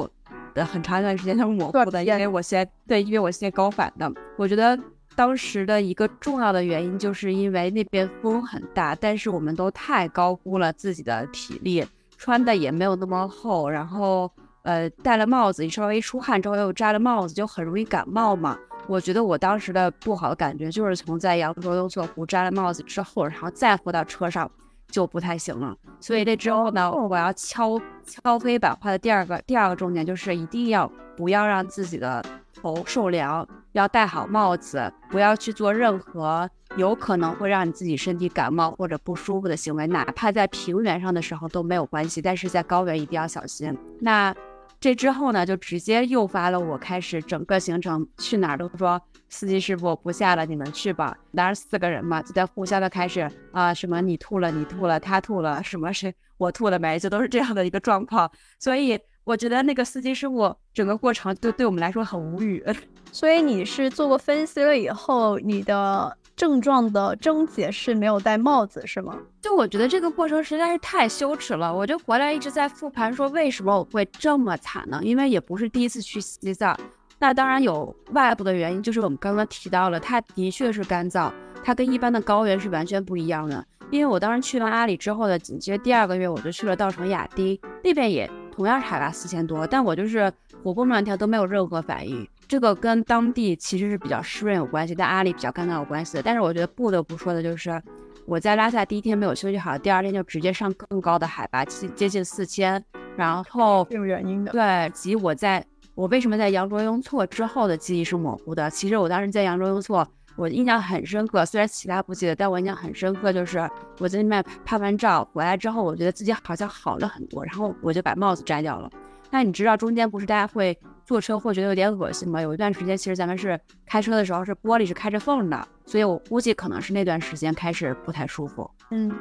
[0.54, 4.12] 的很长一段时间都是模糊的，因为我先对，因为我先高反的。
[4.38, 4.78] 我觉得
[5.16, 11.86] 当时的一个重要的原因，就是因为那边风很大，但是我们都太高估了自己的体力，
[12.18, 14.32] 穿的也没有那么厚，然后
[14.64, 18.58] 呃戴了帽子，你稍微一出汗之后又摘了帽子，就很容易感冒嘛。
[18.88, 24.50] 我觉得我当时的不好的感觉就是从在扬州雍措湖摘了帽子之后，然后再回到车上
[24.88, 25.76] 就不太行了。
[26.00, 32.24] 所以这之后呢，我要敲敲黑板画的第二个第二个重点就是一定要不要让自己的
[32.54, 43.78] 头受凉，要戴好帽子，不要去做任何有可能会让你自己身体感冒或者不舒服的行为，哪怕在平原上的时候都没有关系，但是在高原一定要小心。
[44.02, 44.36] 那。
[44.84, 51.18] 这之后呢，就直接诱发了我开始整个行程去哪儿都说司机师傅不下了，你们去吧。
[51.34, 58.30] 当然四个人嘛，就在互相的开始啊，什么你吐了，你吐了，他吐了，什么谁我吐了没，就都是这样的一个状况。
[58.60, 62.62] 所以我觉得那个司机师傅整个过程就对我们来说很无语。
[63.10, 66.18] 所以你是做过分析了以后，你的。
[66.36, 69.18] 症状的症结是没有戴帽子，是吗？
[69.42, 75.00] 就我觉得这个过程实在是太羞耻了，我就回来一直在复盘，说为什么我会这么惨呢？
[75.04, 76.78] 因为也不是第一次去西藏，
[77.20, 81.32] 那当然有外部的原因，就是我们刚刚提到了，它的确是干燥，
[81.64, 83.64] 它跟一般的高原是完全不一样的。
[83.92, 90.32] 因为我当时去完阿里之后的紧接着第二个月，我就去了稻城亚丁，那边也同样是海拔四千多，但我就是
[90.64, 92.28] 活蹦乱跳都没有任何反应。
[92.54, 96.22] 这个跟当地其实是比较湿润有关系，但阿里比较干燥有关系的。
[96.22, 97.82] 但是我觉得不得不说的就是，
[98.28, 102.80] 我在拉萨第一天没有休息好，第二天就直接上更高的海拔，接接近四千。
[103.18, 108.70] 然后有原因的，对，及我在我为什么在羊卓雍措之后的记忆是模糊的？
[108.70, 118.88] 其实我当时在羊卓雍措，我印象很深刻，虽然其他不记得，但我印象很深刻，就是我在那边拍完照回来之后，我觉得自己好像好了很多，然后我就把帽子摘掉了。
[119.34, 120.78] 那你知道中间不是大家会？
[121.06, 122.40] 坐车会觉得有点恶心吗？
[122.42, 128.70] 有一段时间，其实咱们是开车的时候是玻璃是开着缝的，所以我估计可能是那段时间开始不太舒服。
[128.92, 129.12] 嗯，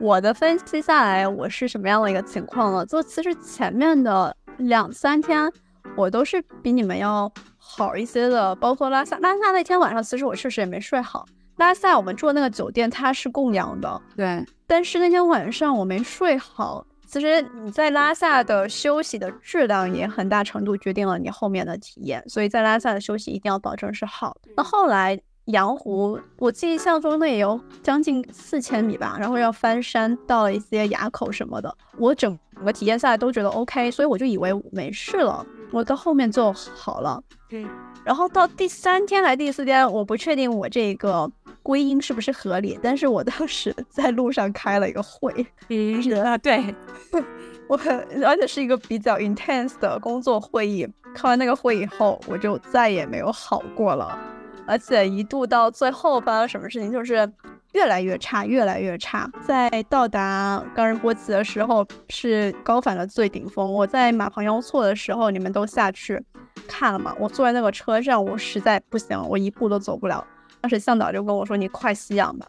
[0.00, 2.84] 我的分析下来，我是什么样的一个情况呢？
[2.86, 5.48] 就其实前面的两三天，
[5.94, 9.16] 我都是比你们要好一些的，包括拉萨。
[9.18, 11.24] 拉萨那天晚上，其实我确实也没睡好。
[11.58, 16.84] 拉萨我们住的那个酒店它是供氧的，对，但是那天晚上我没睡好。
[17.08, 24.50] 其实你在拉萨的休息的质量也很大程度决定了你后面的体验，所以在拉萨的休息一定要保证是好的。
[24.56, 37.22] 那后来羊湖，我记象中那也有将近四千米吧，然后要翻山，到了一些垭口什么的，我整个体验下来都觉得 OK，所以我就以为没事了，我到后面就好了。
[37.50, 37.66] 嗯，
[38.08, 41.30] 然后到第三天还第四天，我不确定我这个。
[41.62, 42.78] 归因是不是合理？
[42.82, 46.74] 但是我当时在路上开了一个会，嗯，啊，对，
[47.68, 47.94] 我很，
[48.24, 50.88] 而且是一个比较 intense 的工作会议。
[51.14, 54.18] 开完那个会以后，我就再也没有好过了，
[54.66, 57.30] 而且一度到最后发生什么事情，就是
[57.74, 59.30] 越来越差，越来越差。
[59.46, 63.72] 在到达冈仁波齐的时候，是高反的最顶峰。
[63.72, 66.22] 我在马旁雍措的时候，你们都下去
[66.66, 67.14] 看了吗？
[67.18, 70.26] 我坐在那个车上，我实在不行，我一步都走不了。
[70.60, 72.46] 当时向导就跟我说：“你快吸氧吧。”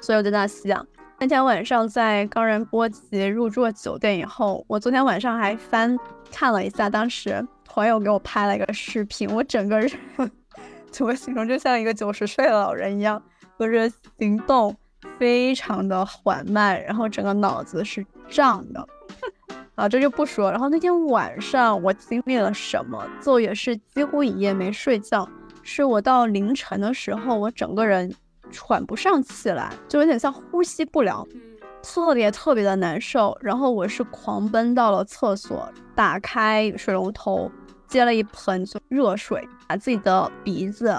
[0.00, 0.84] 所以我就在那吸氧。
[1.20, 5.96] 那天晚上在冈仁波齐入住酒店以后，我昨天晚上还翻
[6.32, 9.88] 看了一下，当时朋友给我拍了一个视频，我整个人
[10.90, 13.22] 怎么形容，就像一个九十岁的老人一样，
[13.58, 14.74] 就是行动
[15.18, 18.86] 非常的缓慢，然后整个脑子是胀的。
[19.74, 20.50] 啊，这就不说。
[20.50, 25.28] 然后那天晚上我经历了什么，就也是几乎一夜没睡觉。
[25.62, 28.14] 是我到凌晨的时候，我整个人
[28.52, 31.26] 喘不上气来，就有点像呼吸不了，
[31.82, 33.36] 特别特别的难受。
[33.40, 37.50] 然后我是狂奔到了厕所，打开水龙头，
[37.94, 40.92] 接了一盆热水，把自己的鼻子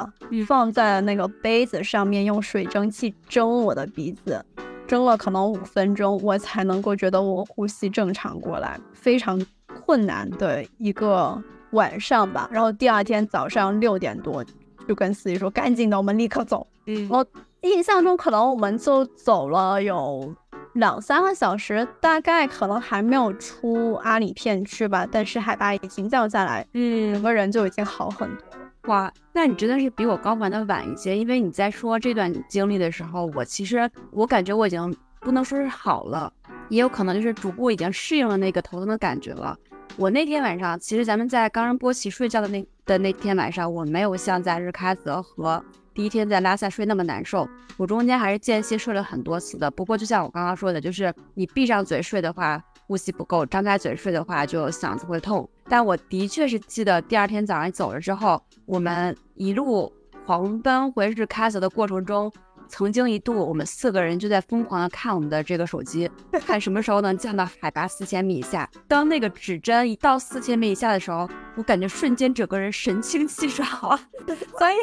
[0.48, 4.46] 放在那个杯子上面，用水蒸气蒸我的鼻子，
[4.88, 9.46] 蒸了可能五分钟，我才能够觉得我呼吸正常过来，非常
[9.82, 11.38] 困难的一个。
[11.72, 14.42] 晚上吧，然后第二天早上六点多
[14.88, 17.26] 就跟司机说：“赶紧的，我们立刻走。”嗯，我
[17.64, 20.34] 印象中可能我们就走了有
[20.76, 28.46] 两三个小时，大概可能还没有出阿里片区吧，但是海拔已经降下来，嗯，整个人就已经好很多。
[28.88, 36.32] 哇，那你真的是比我高反的晚一些，因为你在说这段经历的时候，我其实我感觉我已经不能说是好了，
[36.68, 39.58] 也有可能就是逐步已经适应了那个头疼的感觉了。
[39.96, 45.64] 我那天晚上，其实咱们在冈仁波齐睡觉的那的那天晚上，我没有像在日喀则和
[45.96, 47.48] 第一天在拉萨睡那么难受。
[47.78, 49.72] 我中间还是间歇睡了很多次的。
[49.72, 55.50] 不过就像我刚刚说的，就是你闭上嘴睡的话，呼吸不够；张开嘴睡的话，就嗓子会痛。
[55.68, 59.92] 但我的确是记得第二天早上走了之后，我们一路
[60.26, 62.32] 狂奔回日喀则的过程中。
[62.68, 66.10] 曾经一度，我们四个人就在疯狂的看我们的这个手机，
[66.48, 68.68] 看什么时候能降到海拔四千米以下。
[68.88, 74.00] 当那个指针一到四千米以下的时候，我感觉瞬间整个人神清气爽啊！
[74.58, 74.76] 所以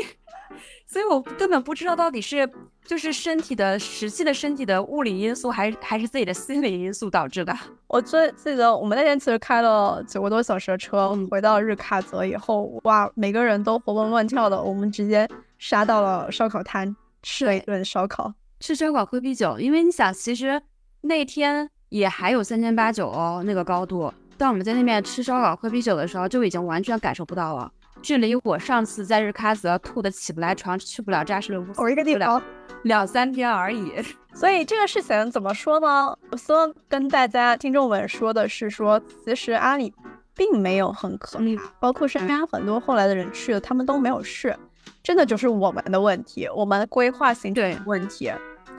[0.92, 2.46] 所以我根本不知道到底是
[2.84, 7.56] 就是身体的实际的身体的物理因素，还是还是自己的心理因素导致的。
[7.86, 15.26] 我最记得我们那天其实开了九个多小时的车，回到日喀则以后，哇，每个人都活蹦乱跳的，我们直接
[15.58, 18.30] 杀到了烧烤摊，吃了一顿烧烤，
[18.60, 19.58] 吃烧烤喝啤酒。
[19.58, 20.60] 因为你想，其实
[21.00, 24.12] 那天也还有三千八九哦，那个高度。
[24.36, 27.72] 但我们在那边吃烧烤喝啤酒的时候，就已经完全感受不到了。
[28.02, 32.42] 距离我上次在日喀则吐的起不来床、去不了扎什伦布我一个地方
[32.82, 33.92] 两三天而已。
[34.34, 36.16] 所以这个事情怎么说呢？
[36.30, 39.92] 我希望跟大家听众们说的是，说其实阿里
[40.34, 41.44] 并没有很可怕，
[41.78, 44.56] 包括身边很多后来的人去了，他们都没有事。
[45.02, 48.32] 真的就是我们的问题，我们规划行程问题。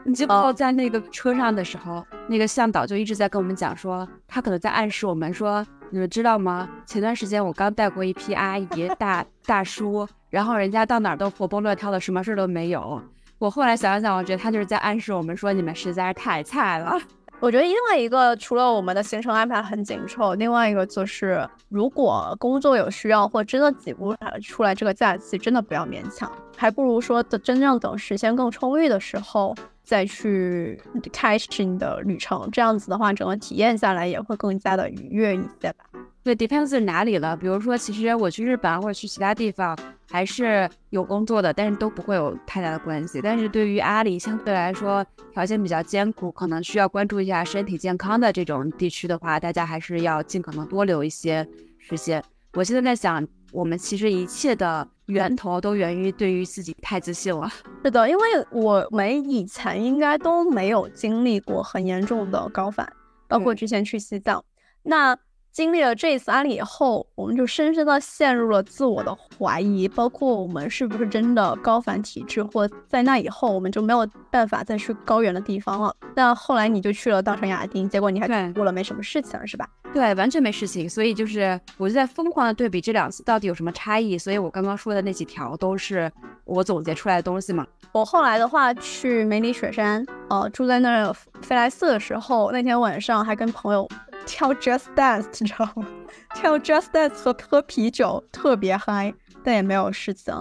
[0.06, 0.52] 你记不？
[0.52, 6.68] 在那个车上的时候，那个向导就一直在跟我们讲说，他可能在暗示我们说，你们知道吗？
[6.88, 13.00] 前段时间我刚带过一批阿姨、大 大叔，然后人家到哪儿都活蹦乱跳的，什么事都没有。
[13.38, 17.00] 我后来想想，我觉得他就是在暗示我们说，你们实在是太菜了。
[17.40, 29.54] 我觉得另外一个，除了我们的行程安排很紧凑，另外一个就是，如果工作有需要或真的挤不出来这个假期，真的不要勉强，还不如说等真正等时间更充裕的时候
[29.84, 30.80] 再去
[31.12, 35.86] 开始你的旅程，这样子的话，整个体验下来也会更加的愉悦一些吧。
[36.24, 37.36] 对，depends 是哪里了。
[37.36, 39.78] 比如说，其实我去日本或者去其他地方，
[40.10, 43.20] 还是有工作的，但是都不会有太大的关系。
[43.22, 51.46] 但是对于阿里相对来说条件比较艰苦，可能需要关注一下身体健康的这种地区的话，大家还是要尽可能多留一些
[51.78, 52.24] 时间。
[52.54, 57.50] 我现在在想，我们其实一切的源头都源于对于自己太自信了。
[57.84, 62.92] 是的，因为我们以前应该都没有经历过很严重的高反，
[63.28, 64.44] 包括之前去西藏，
[64.84, 65.18] 那。
[65.54, 75.96] 经历了这一次案例以后，我们就深深的陷入了自我的怀疑，包括我们是不是真的高反体质，或在那以后我们就没有办法再去高原的地方了。
[76.16, 79.70] 那后来你就去了稻城亚丁，结果你还过了没什么事情，是吧？
[79.94, 80.90] 对，完全没事情。
[80.90, 84.18] 所以就是我就在疯狂的对比这两次到底有什么差异。
[84.18, 86.12] 所以我刚刚说的那几条都是
[86.46, 87.64] 我总结出来的东西嘛。
[87.92, 93.88] 我后来的话去梅里雪山，呃，住在那儿飞来寺的时候，那天晚上还跟朋友。
[94.26, 95.86] 跳 Just Dance，你知道吗？
[96.36, 99.14] 跳 Just Dance 和喝啤酒特别嗨，
[99.44, 100.34] 但也没有事情，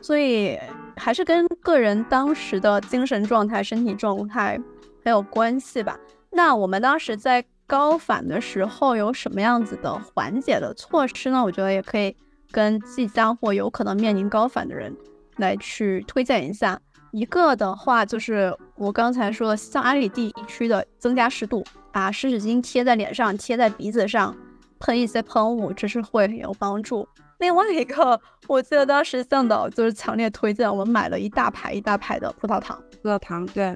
[0.00, 0.58] 所以
[0.96, 4.60] 还是跟个人当时的精神状态、身体状态
[5.04, 5.98] 很有关系吧。
[6.30, 11.42] 那我们当时在高反的时候有什么样子的缓解的措施呢？
[11.42, 12.16] 我觉得也可以
[12.50, 14.94] 跟即将或有可能面临高反的人
[15.36, 16.80] 来去推荐一下。
[17.16, 24.36] 一个的话就是我刚才说的，像阿里地区的增加湿度，把湿纸巾贴在脸上、贴在鼻子上，
[24.78, 27.08] 喷一些喷雾，这是会很有帮助。
[27.38, 32.78] 另外一个，我记得当时向导就是强烈推荐我们买了一大排一大排的葡萄糖。
[33.02, 33.74] 葡萄糖，对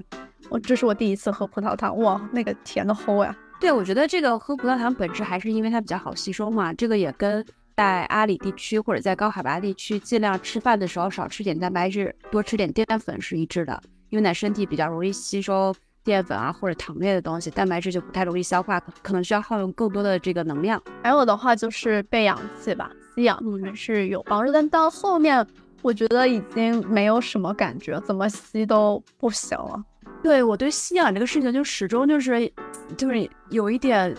[0.51, 3.34] 我这是我第一次喝葡萄糖，哇，那个甜的齁呀！
[3.59, 7.43] 对，我觉得这个喝葡萄糖本质还是因为它比较好吸收嘛，这个也跟。
[7.80, 13.82] 在阿里地区或者在高海拔地区，尽量吃饭的时候少吃点蛋白质，多吃点淀粉是一致的。
[14.10, 15.74] 因为呢，身体比较容易吸收
[16.04, 20.78] 淀粉啊或者糖类的东西，蛋白质就不太容易消化，可能需要耗用更多的这个能量。
[21.02, 24.52] 还有的话就是备氧气吧，吸氧还是有帮助。
[24.52, 25.46] 但到后面，
[25.80, 29.82] 我觉得已经没有什么感觉，怎么吸都不行了。
[30.22, 32.52] 对我对吸氧这个事情就始终就是
[32.98, 34.14] 就是有一点。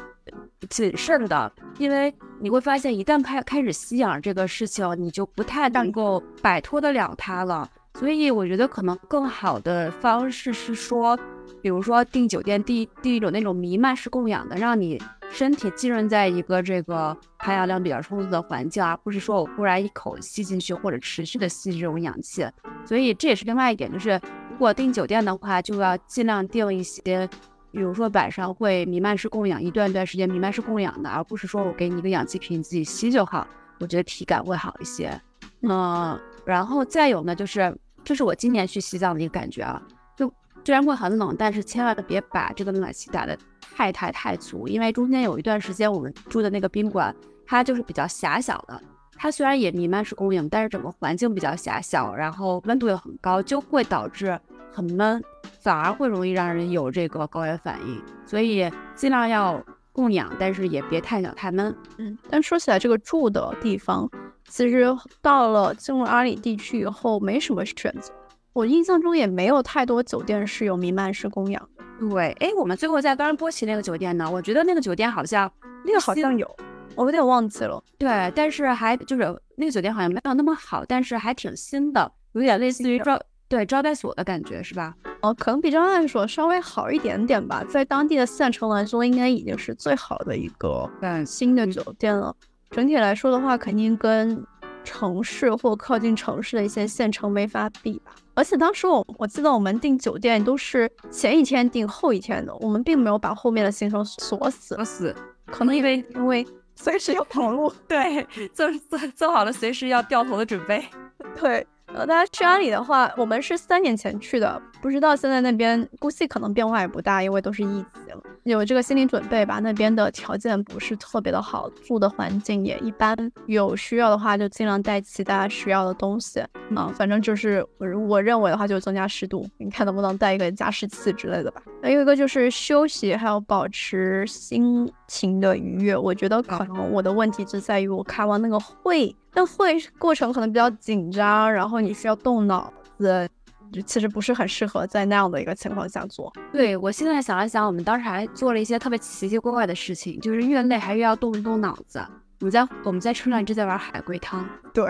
[0.70, 7.70] 谨慎的，因为你会发现，一旦开开始吸氧这个事情，你就不太能够摆脱得了它了。
[7.99, 11.18] 所以我觉得可能更好的方式是说，
[11.62, 22.45] 比如说订酒店订订一种那种弥漫式供氧的，让你身体浸润在一个这个含氧量比较充足的环境，而不是说我忽然一口吸进去或者持续的吸这种氧气。
[22.86, 24.12] 所以这也是另外一点，就是
[24.51, 27.30] 如果订酒店的话，就要尽量订一些。
[27.72, 33.48] 比如说晚上会弥漫式供氧一段段时间弥漫式供氧的，而不是说我给你一个氧气瓶你自己吸就好，
[33.80, 35.20] 我觉得体感会好一些。
[35.62, 39.82] 嗯，然后再有呢，就是这是我今年去西藏的一个感觉啊，
[40.18, 40.32] 就
[40.66, 43.38] 虽然会很冷，但是千万别把这个暖气打的
[43.76, 47.16] 太太太足，因为中间有一段时间我们住的那个宾馆
[47.46, 48.82] 它就是比较狭小的，
[49.16, 54.40] 它虽然也弥漫式供氧，但是整个环境比较狭小，然后温度又很高，就会导致。
[54.74, 55.22] 很闷，
[55.62, 61.76] 反而会容易让人有这个高原反应，所以尽量要供氧，但是也别太小太闷。
[61.97, 64.09] 嗯，但说起来，这个住的地方，
[64.47, 64.88] 其实
[65.22, 68.12] 到了进入阿里地区以后，没什么选择。
[68.53, 72.09] 我印象中也没有太多酒店是有弥漫式供氧的。
[72.09, 75.49] 对，哎，我们最后在冈仁波齐那个酒店呢，我觉得那个酒店好像
[75.86, 76.49] 那个好像有，
[76.95, 77.82] 我有点忘记了。
[77.97, 79.24] 对，但是还就是
[79.55, 82.12] 那个酒店好像没有那么好，但是还挺新的。
[82.34, 83.20] 有点类似于招
[83.52, 84.95] 对招待所的感觉，是吧？
[85.22, 90.89] 哦，可能比招待所稍微好一点点吧，在当地的县城来说，应该已经是最好的一个
[91.26, 92.34] 新的酒店了。
[92.70, 94.41] 整体来说的话，肯定跟
[94.86, 98.16] 城市或靠近城市的一些县城没法比吧。
[98.36, 104.76] 而且当时我我记得我们订酒店都是前一天订后一天的，我们并没有把后面的行程锁死。
[104.76, 105.16] 锁死，
[105.47, 110.84] 可能因为因为随时要跑路，对，做做做好了随时要掉头的准备。
[111.39, 119.60] 对，呃，大家去阿里的话，我们是三年前去的，不知道现在那边估计可能变化也不大，因为都是一级了，有这个心理准备吧。
[119.60, 123.14] 那边的条件不是特别的好，住的环境也一般，
[123.46, 126.39] 有需要的话就尽量带其他需要的东西
[126.74, 126.89] 啊。
[126.96, 131.62] 反正就是我我认为的话，就增加湿度，你看能不能带一个加湿器之类的吧。
[131.84, 135.98] 还有一个就是休息，还有保持心情的愉悦。
[135.98, 139.14] 我觉得可能我的问题就在于我开完那个会。
[139.34, 143.28] 但会过程可能比较紧张，然后你需要动脑子，
[143.72, 146.32] 就其实不是很适合在那样的一个情况下做。
[146.52, 152.00] 对我现在想了想，我们当时还做了一些特别奇奇怪怪的事情，就是越累还越要动一动脑子。
[152.42, 154.84] 我们在我们在车上一直在玩海龟汤，对，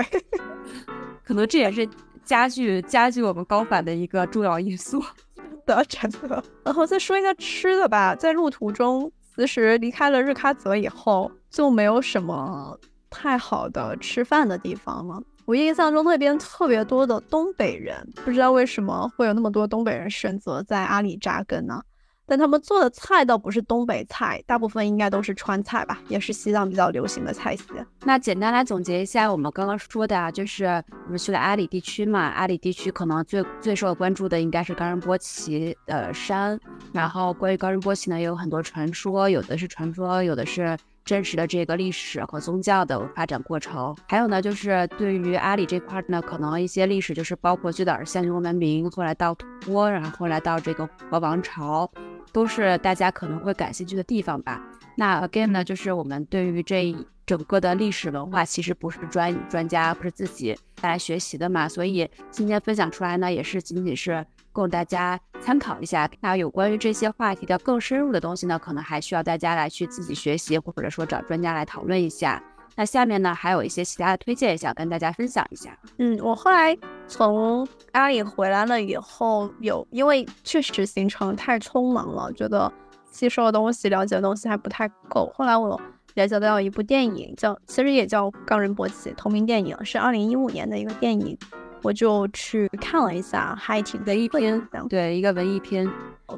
[1.24, 1.88] 可能这也是
[2.24, 5.04] 加剧加剧我们高反的一个重要因素
[5.68, 6.44] 的真的。
[6.64, 12.80] 然后再说一下吃的吧，在路途中，其实离开了日喀则以后，就没有什么。
[13.12, 15.22] 太好的吃饭的地方了。
[15.45, 21.82] 我印象中那边特别多的东北人，不知道为什么会有那么多东北人选择在阿里扎根呢？
[22.28, 27.66] 但他们做的菜倒不是东北菜，大部分应该都是川菜吧，也是西藏比较流行的菜系。
[28.05, 30.66] 那简单来总结一下，我们刚刚说的啊，就是
[31.05, 36.57] 我们去了阿里地区嘛，阿里地区可能最最受关注的应该是冈仁波齐的山。
[36.93, 40.78] 然后关于冈仁波齐呢，也有很多传说，有的是传说，有的是。
[41.04, 51.91] 真实的这个历史和宗教的发展过程，还有呢，就是对于阿里这块呢，可能一些历史就是包括最早是象形文明，后来到吐蕃，然后后来到这个和王朝，
[52.32, 54.62] 都是大家可能会感兴趣的地方吧。
[54.95, 56.95] 那 again 呢，就是我们对于这
[57.26, 64.26] 整个的历史文化，其实不是专专家，不是自己来学习的嘛，所以今天分享出来呢，也是仅仅是。
[64.52, 66.10] 供大家参考一下。
[66.20, 72.41] 那有关于这些话题的更深入的东西呢，可能还需要大家来去自己学习，或者说找专家来讨论一下。
[72.76, 75.78] 那下面呢，还有一些其他的推荐，也想跟大家分享一下。
[75.97, 76.76] 嗯，我后来
[77.06, 82.72] 从阿里回来了以后，有因为确实行程太匆忙了，觉得
[83.12, 85.30] 吸收的东西、了解的东西还不太够。
[85.36, 85.80] 后来我
[86.14, 91.38] 了解到一部电影，叫其实也叫《冈仁波齐》，同名电影，是二零一五年的一个电影。
[91.84, 95.90] 我就去看了一下，还挺文艺片，对，一个文艺片，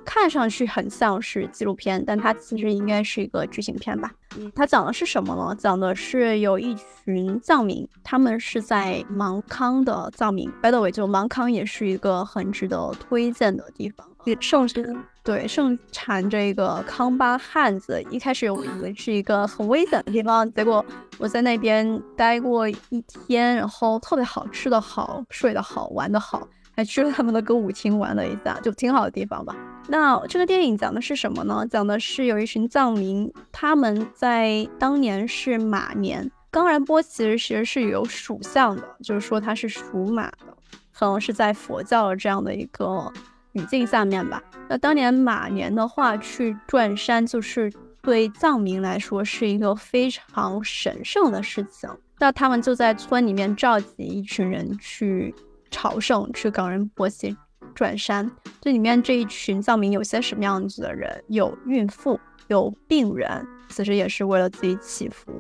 [0.06, 4.12] 看上去很像是纪录片，但它其实应该是一个剧情片吧。
[4.56, 5.56] 它讲的是什么呢？
[5.60, 10.50] 讲的是有一群藏民，他们是在芒康的藏民。
[10.62, 14.08] By the way，就芒康也是一个很值得推荐的地方，
[14.40, 14.84] 盛产
[15.24, 18.02] 对盛产这个康巴汉子。
[18.10, 20.86] 一开始我以为是一个很危险的地方，结果
[21.18, 26.48] 我在那边待过一天，然后特别好吃的好，睡得好，玩得好。
[26.76, 29.56] 还去了他们的歌舞厅玩了一下，就挺好的地方吧。
[29.88, 31.64] 那这个电影讲的是什么呢？
[31.70, 36.32] 讲的是有一群藏民，他们在当年是马年。
[36.50, 40.58] 冈仁波齐其实是有属相的，就是说它是属马的，
[40.92, 43.12] 可能是在佛教的这样的一个
[43.54, 44.44] 语境下面吧。
[44.70, 51.90] 那当年马年的话，去转山就是对藏民来说是一个非常神圣的事情。
[52.20, 55.34] 那他们就在村里面召集一群人去。
[55.76, 57.36] 朝圣去冈仁波齐
[57.74, 58.30] 转山，
[58.62, 61.24] 这里面这一群藏民有些什么样子的人？
[61.30, 65.32] 有孕妇，有病人，其实也是为了自己祈福；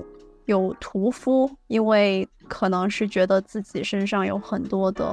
[0.45, 5.05] 有屠夫，因为可能是觉得自己身上有很多的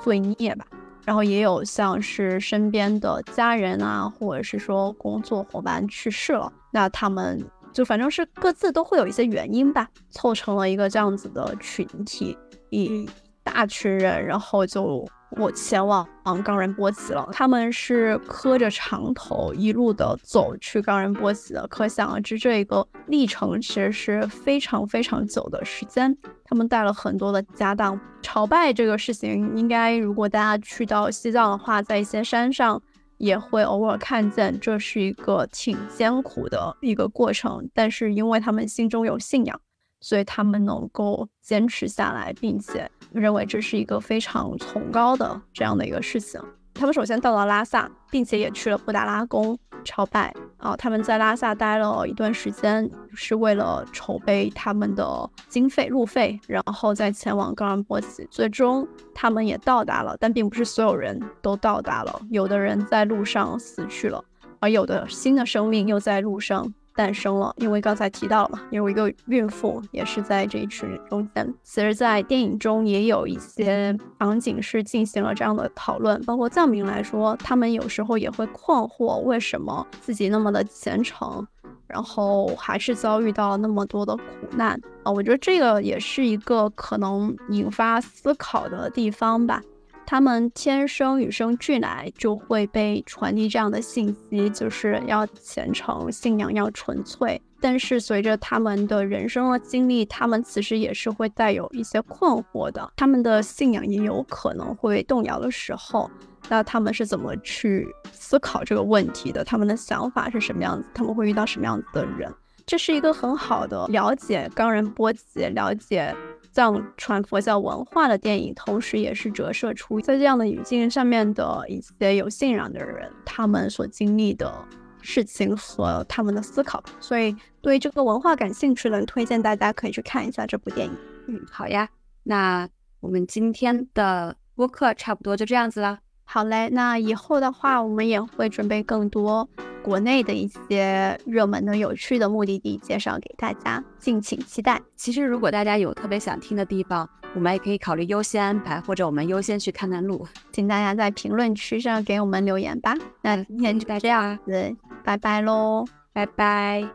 [0.00, 0.64] 罪孽吧。
[1.08, 7.42] 然后也有像是身边的家人啊，或者是说工作伙伴去世了，那他们
[7.72, 12.36] 就反正是各自都会有一些原因吧，凑成了一个这样子的群体，
[12.68, 13.08] 以。
[13.48, 17.26] 大群人，然后就我前往昂冈仁波齐了。
[17.32, 26.14] 他们是磕着长头一路的走去冈仁波齐的，可想而知这一个历程其实是非常非常久的时间。
[26.44, 32.80] 他们带了很多的家当，朝拜这个事情，应该如果大家去到西藏的话，在一些山上
[33.16, 37.66] 也会偶尔看见，这是一个挺艰苦的一个过程。
[37.74, 39.58] 但是因为他们心中有信仰。
[40.00, 46.40] 所以他们能够坚持下来，并且认为这是一个非常崇高的这样的一个事情。
[46.74, 49.58] 他们首先到了拉萨，并且也去了布达拉宫。
[49.84, 50.76] 朝拜啊。
[50.76, 58.26] 他们在拉萨待了一段时间，是为了筹备他们的经费路费，然后再前往冈仁波齐。
[58.30, 64.22] 最终他们也到达了，但并不是所有人都到达了，有的人在路上死去了，
[64.60, 66.72] 而有的新的生命又在路上。
[66.98, 71.54] 诞生了，因为刚才提到了嘛，有一个孕妇也是在这一群人中间。
[71.62, 81.46] 其实，在电影中也有一些场景是进行了这样的讨论，包括藏民来说，他们有时候也会困惑，为什么自己那么的虔诚，
[81.86, 84.22] 然后还是遭遇到了那么多的苦
[84.56, 85.12] 难啊？
[85.12, 89.62] 我觉得这个也是一个可能引发思考的地方吧。
[90.10, 97.38] 他们天生与生俱来就会被传递这样的信息，就是要虔诚，信仰要纯粹。
[97.60, 106.10] 但是随着他们的人生的经历，他们其实也是会带有一些困惑的，他们的信仰也有可能会动摇的时候。
[106.48, 109.44] 那他们是怎么去思考这个问题的？
[109.44, 110.88] 他们的想法是什么样子？
[110.94, 112.32] 他们会遇到什么样子的人？
[112.64, 116.16] 这是一个很好的了解冈仁波齐，了解。
[116.58, 124.52] 藏传佛教文化的电影，同时也是折射出在这样的语境上面的一些有信仰的人，他们所经历的
[125.00, 126.82] 事情和他们的思考。
[126.98, 130.92] 所以，对这个文化感兴趣的人，推荐大家可以去看一下这部电影。
[131.28, 131.88] 嗯，好呀，
[132.24, 136.00] 那我们今天的播客差不多就这样子了。
[136.30, 139.48] 好嘞，那以后的话，我们也会准备更多。
[139.82, 144.78] 国内的一些热门的、有趣的目的地介绍给大家，敬请期待。
[144.94, 150.26] 其实，如果大家有特别想听的地方，我们也可以考虑优先安排，或者我们优先去看看路。
[150.52, 152.94] 请大家在评论区上给我们留言吧。
[153.22, 156.86] 那今天就这样子，拜拜喽，拜拜。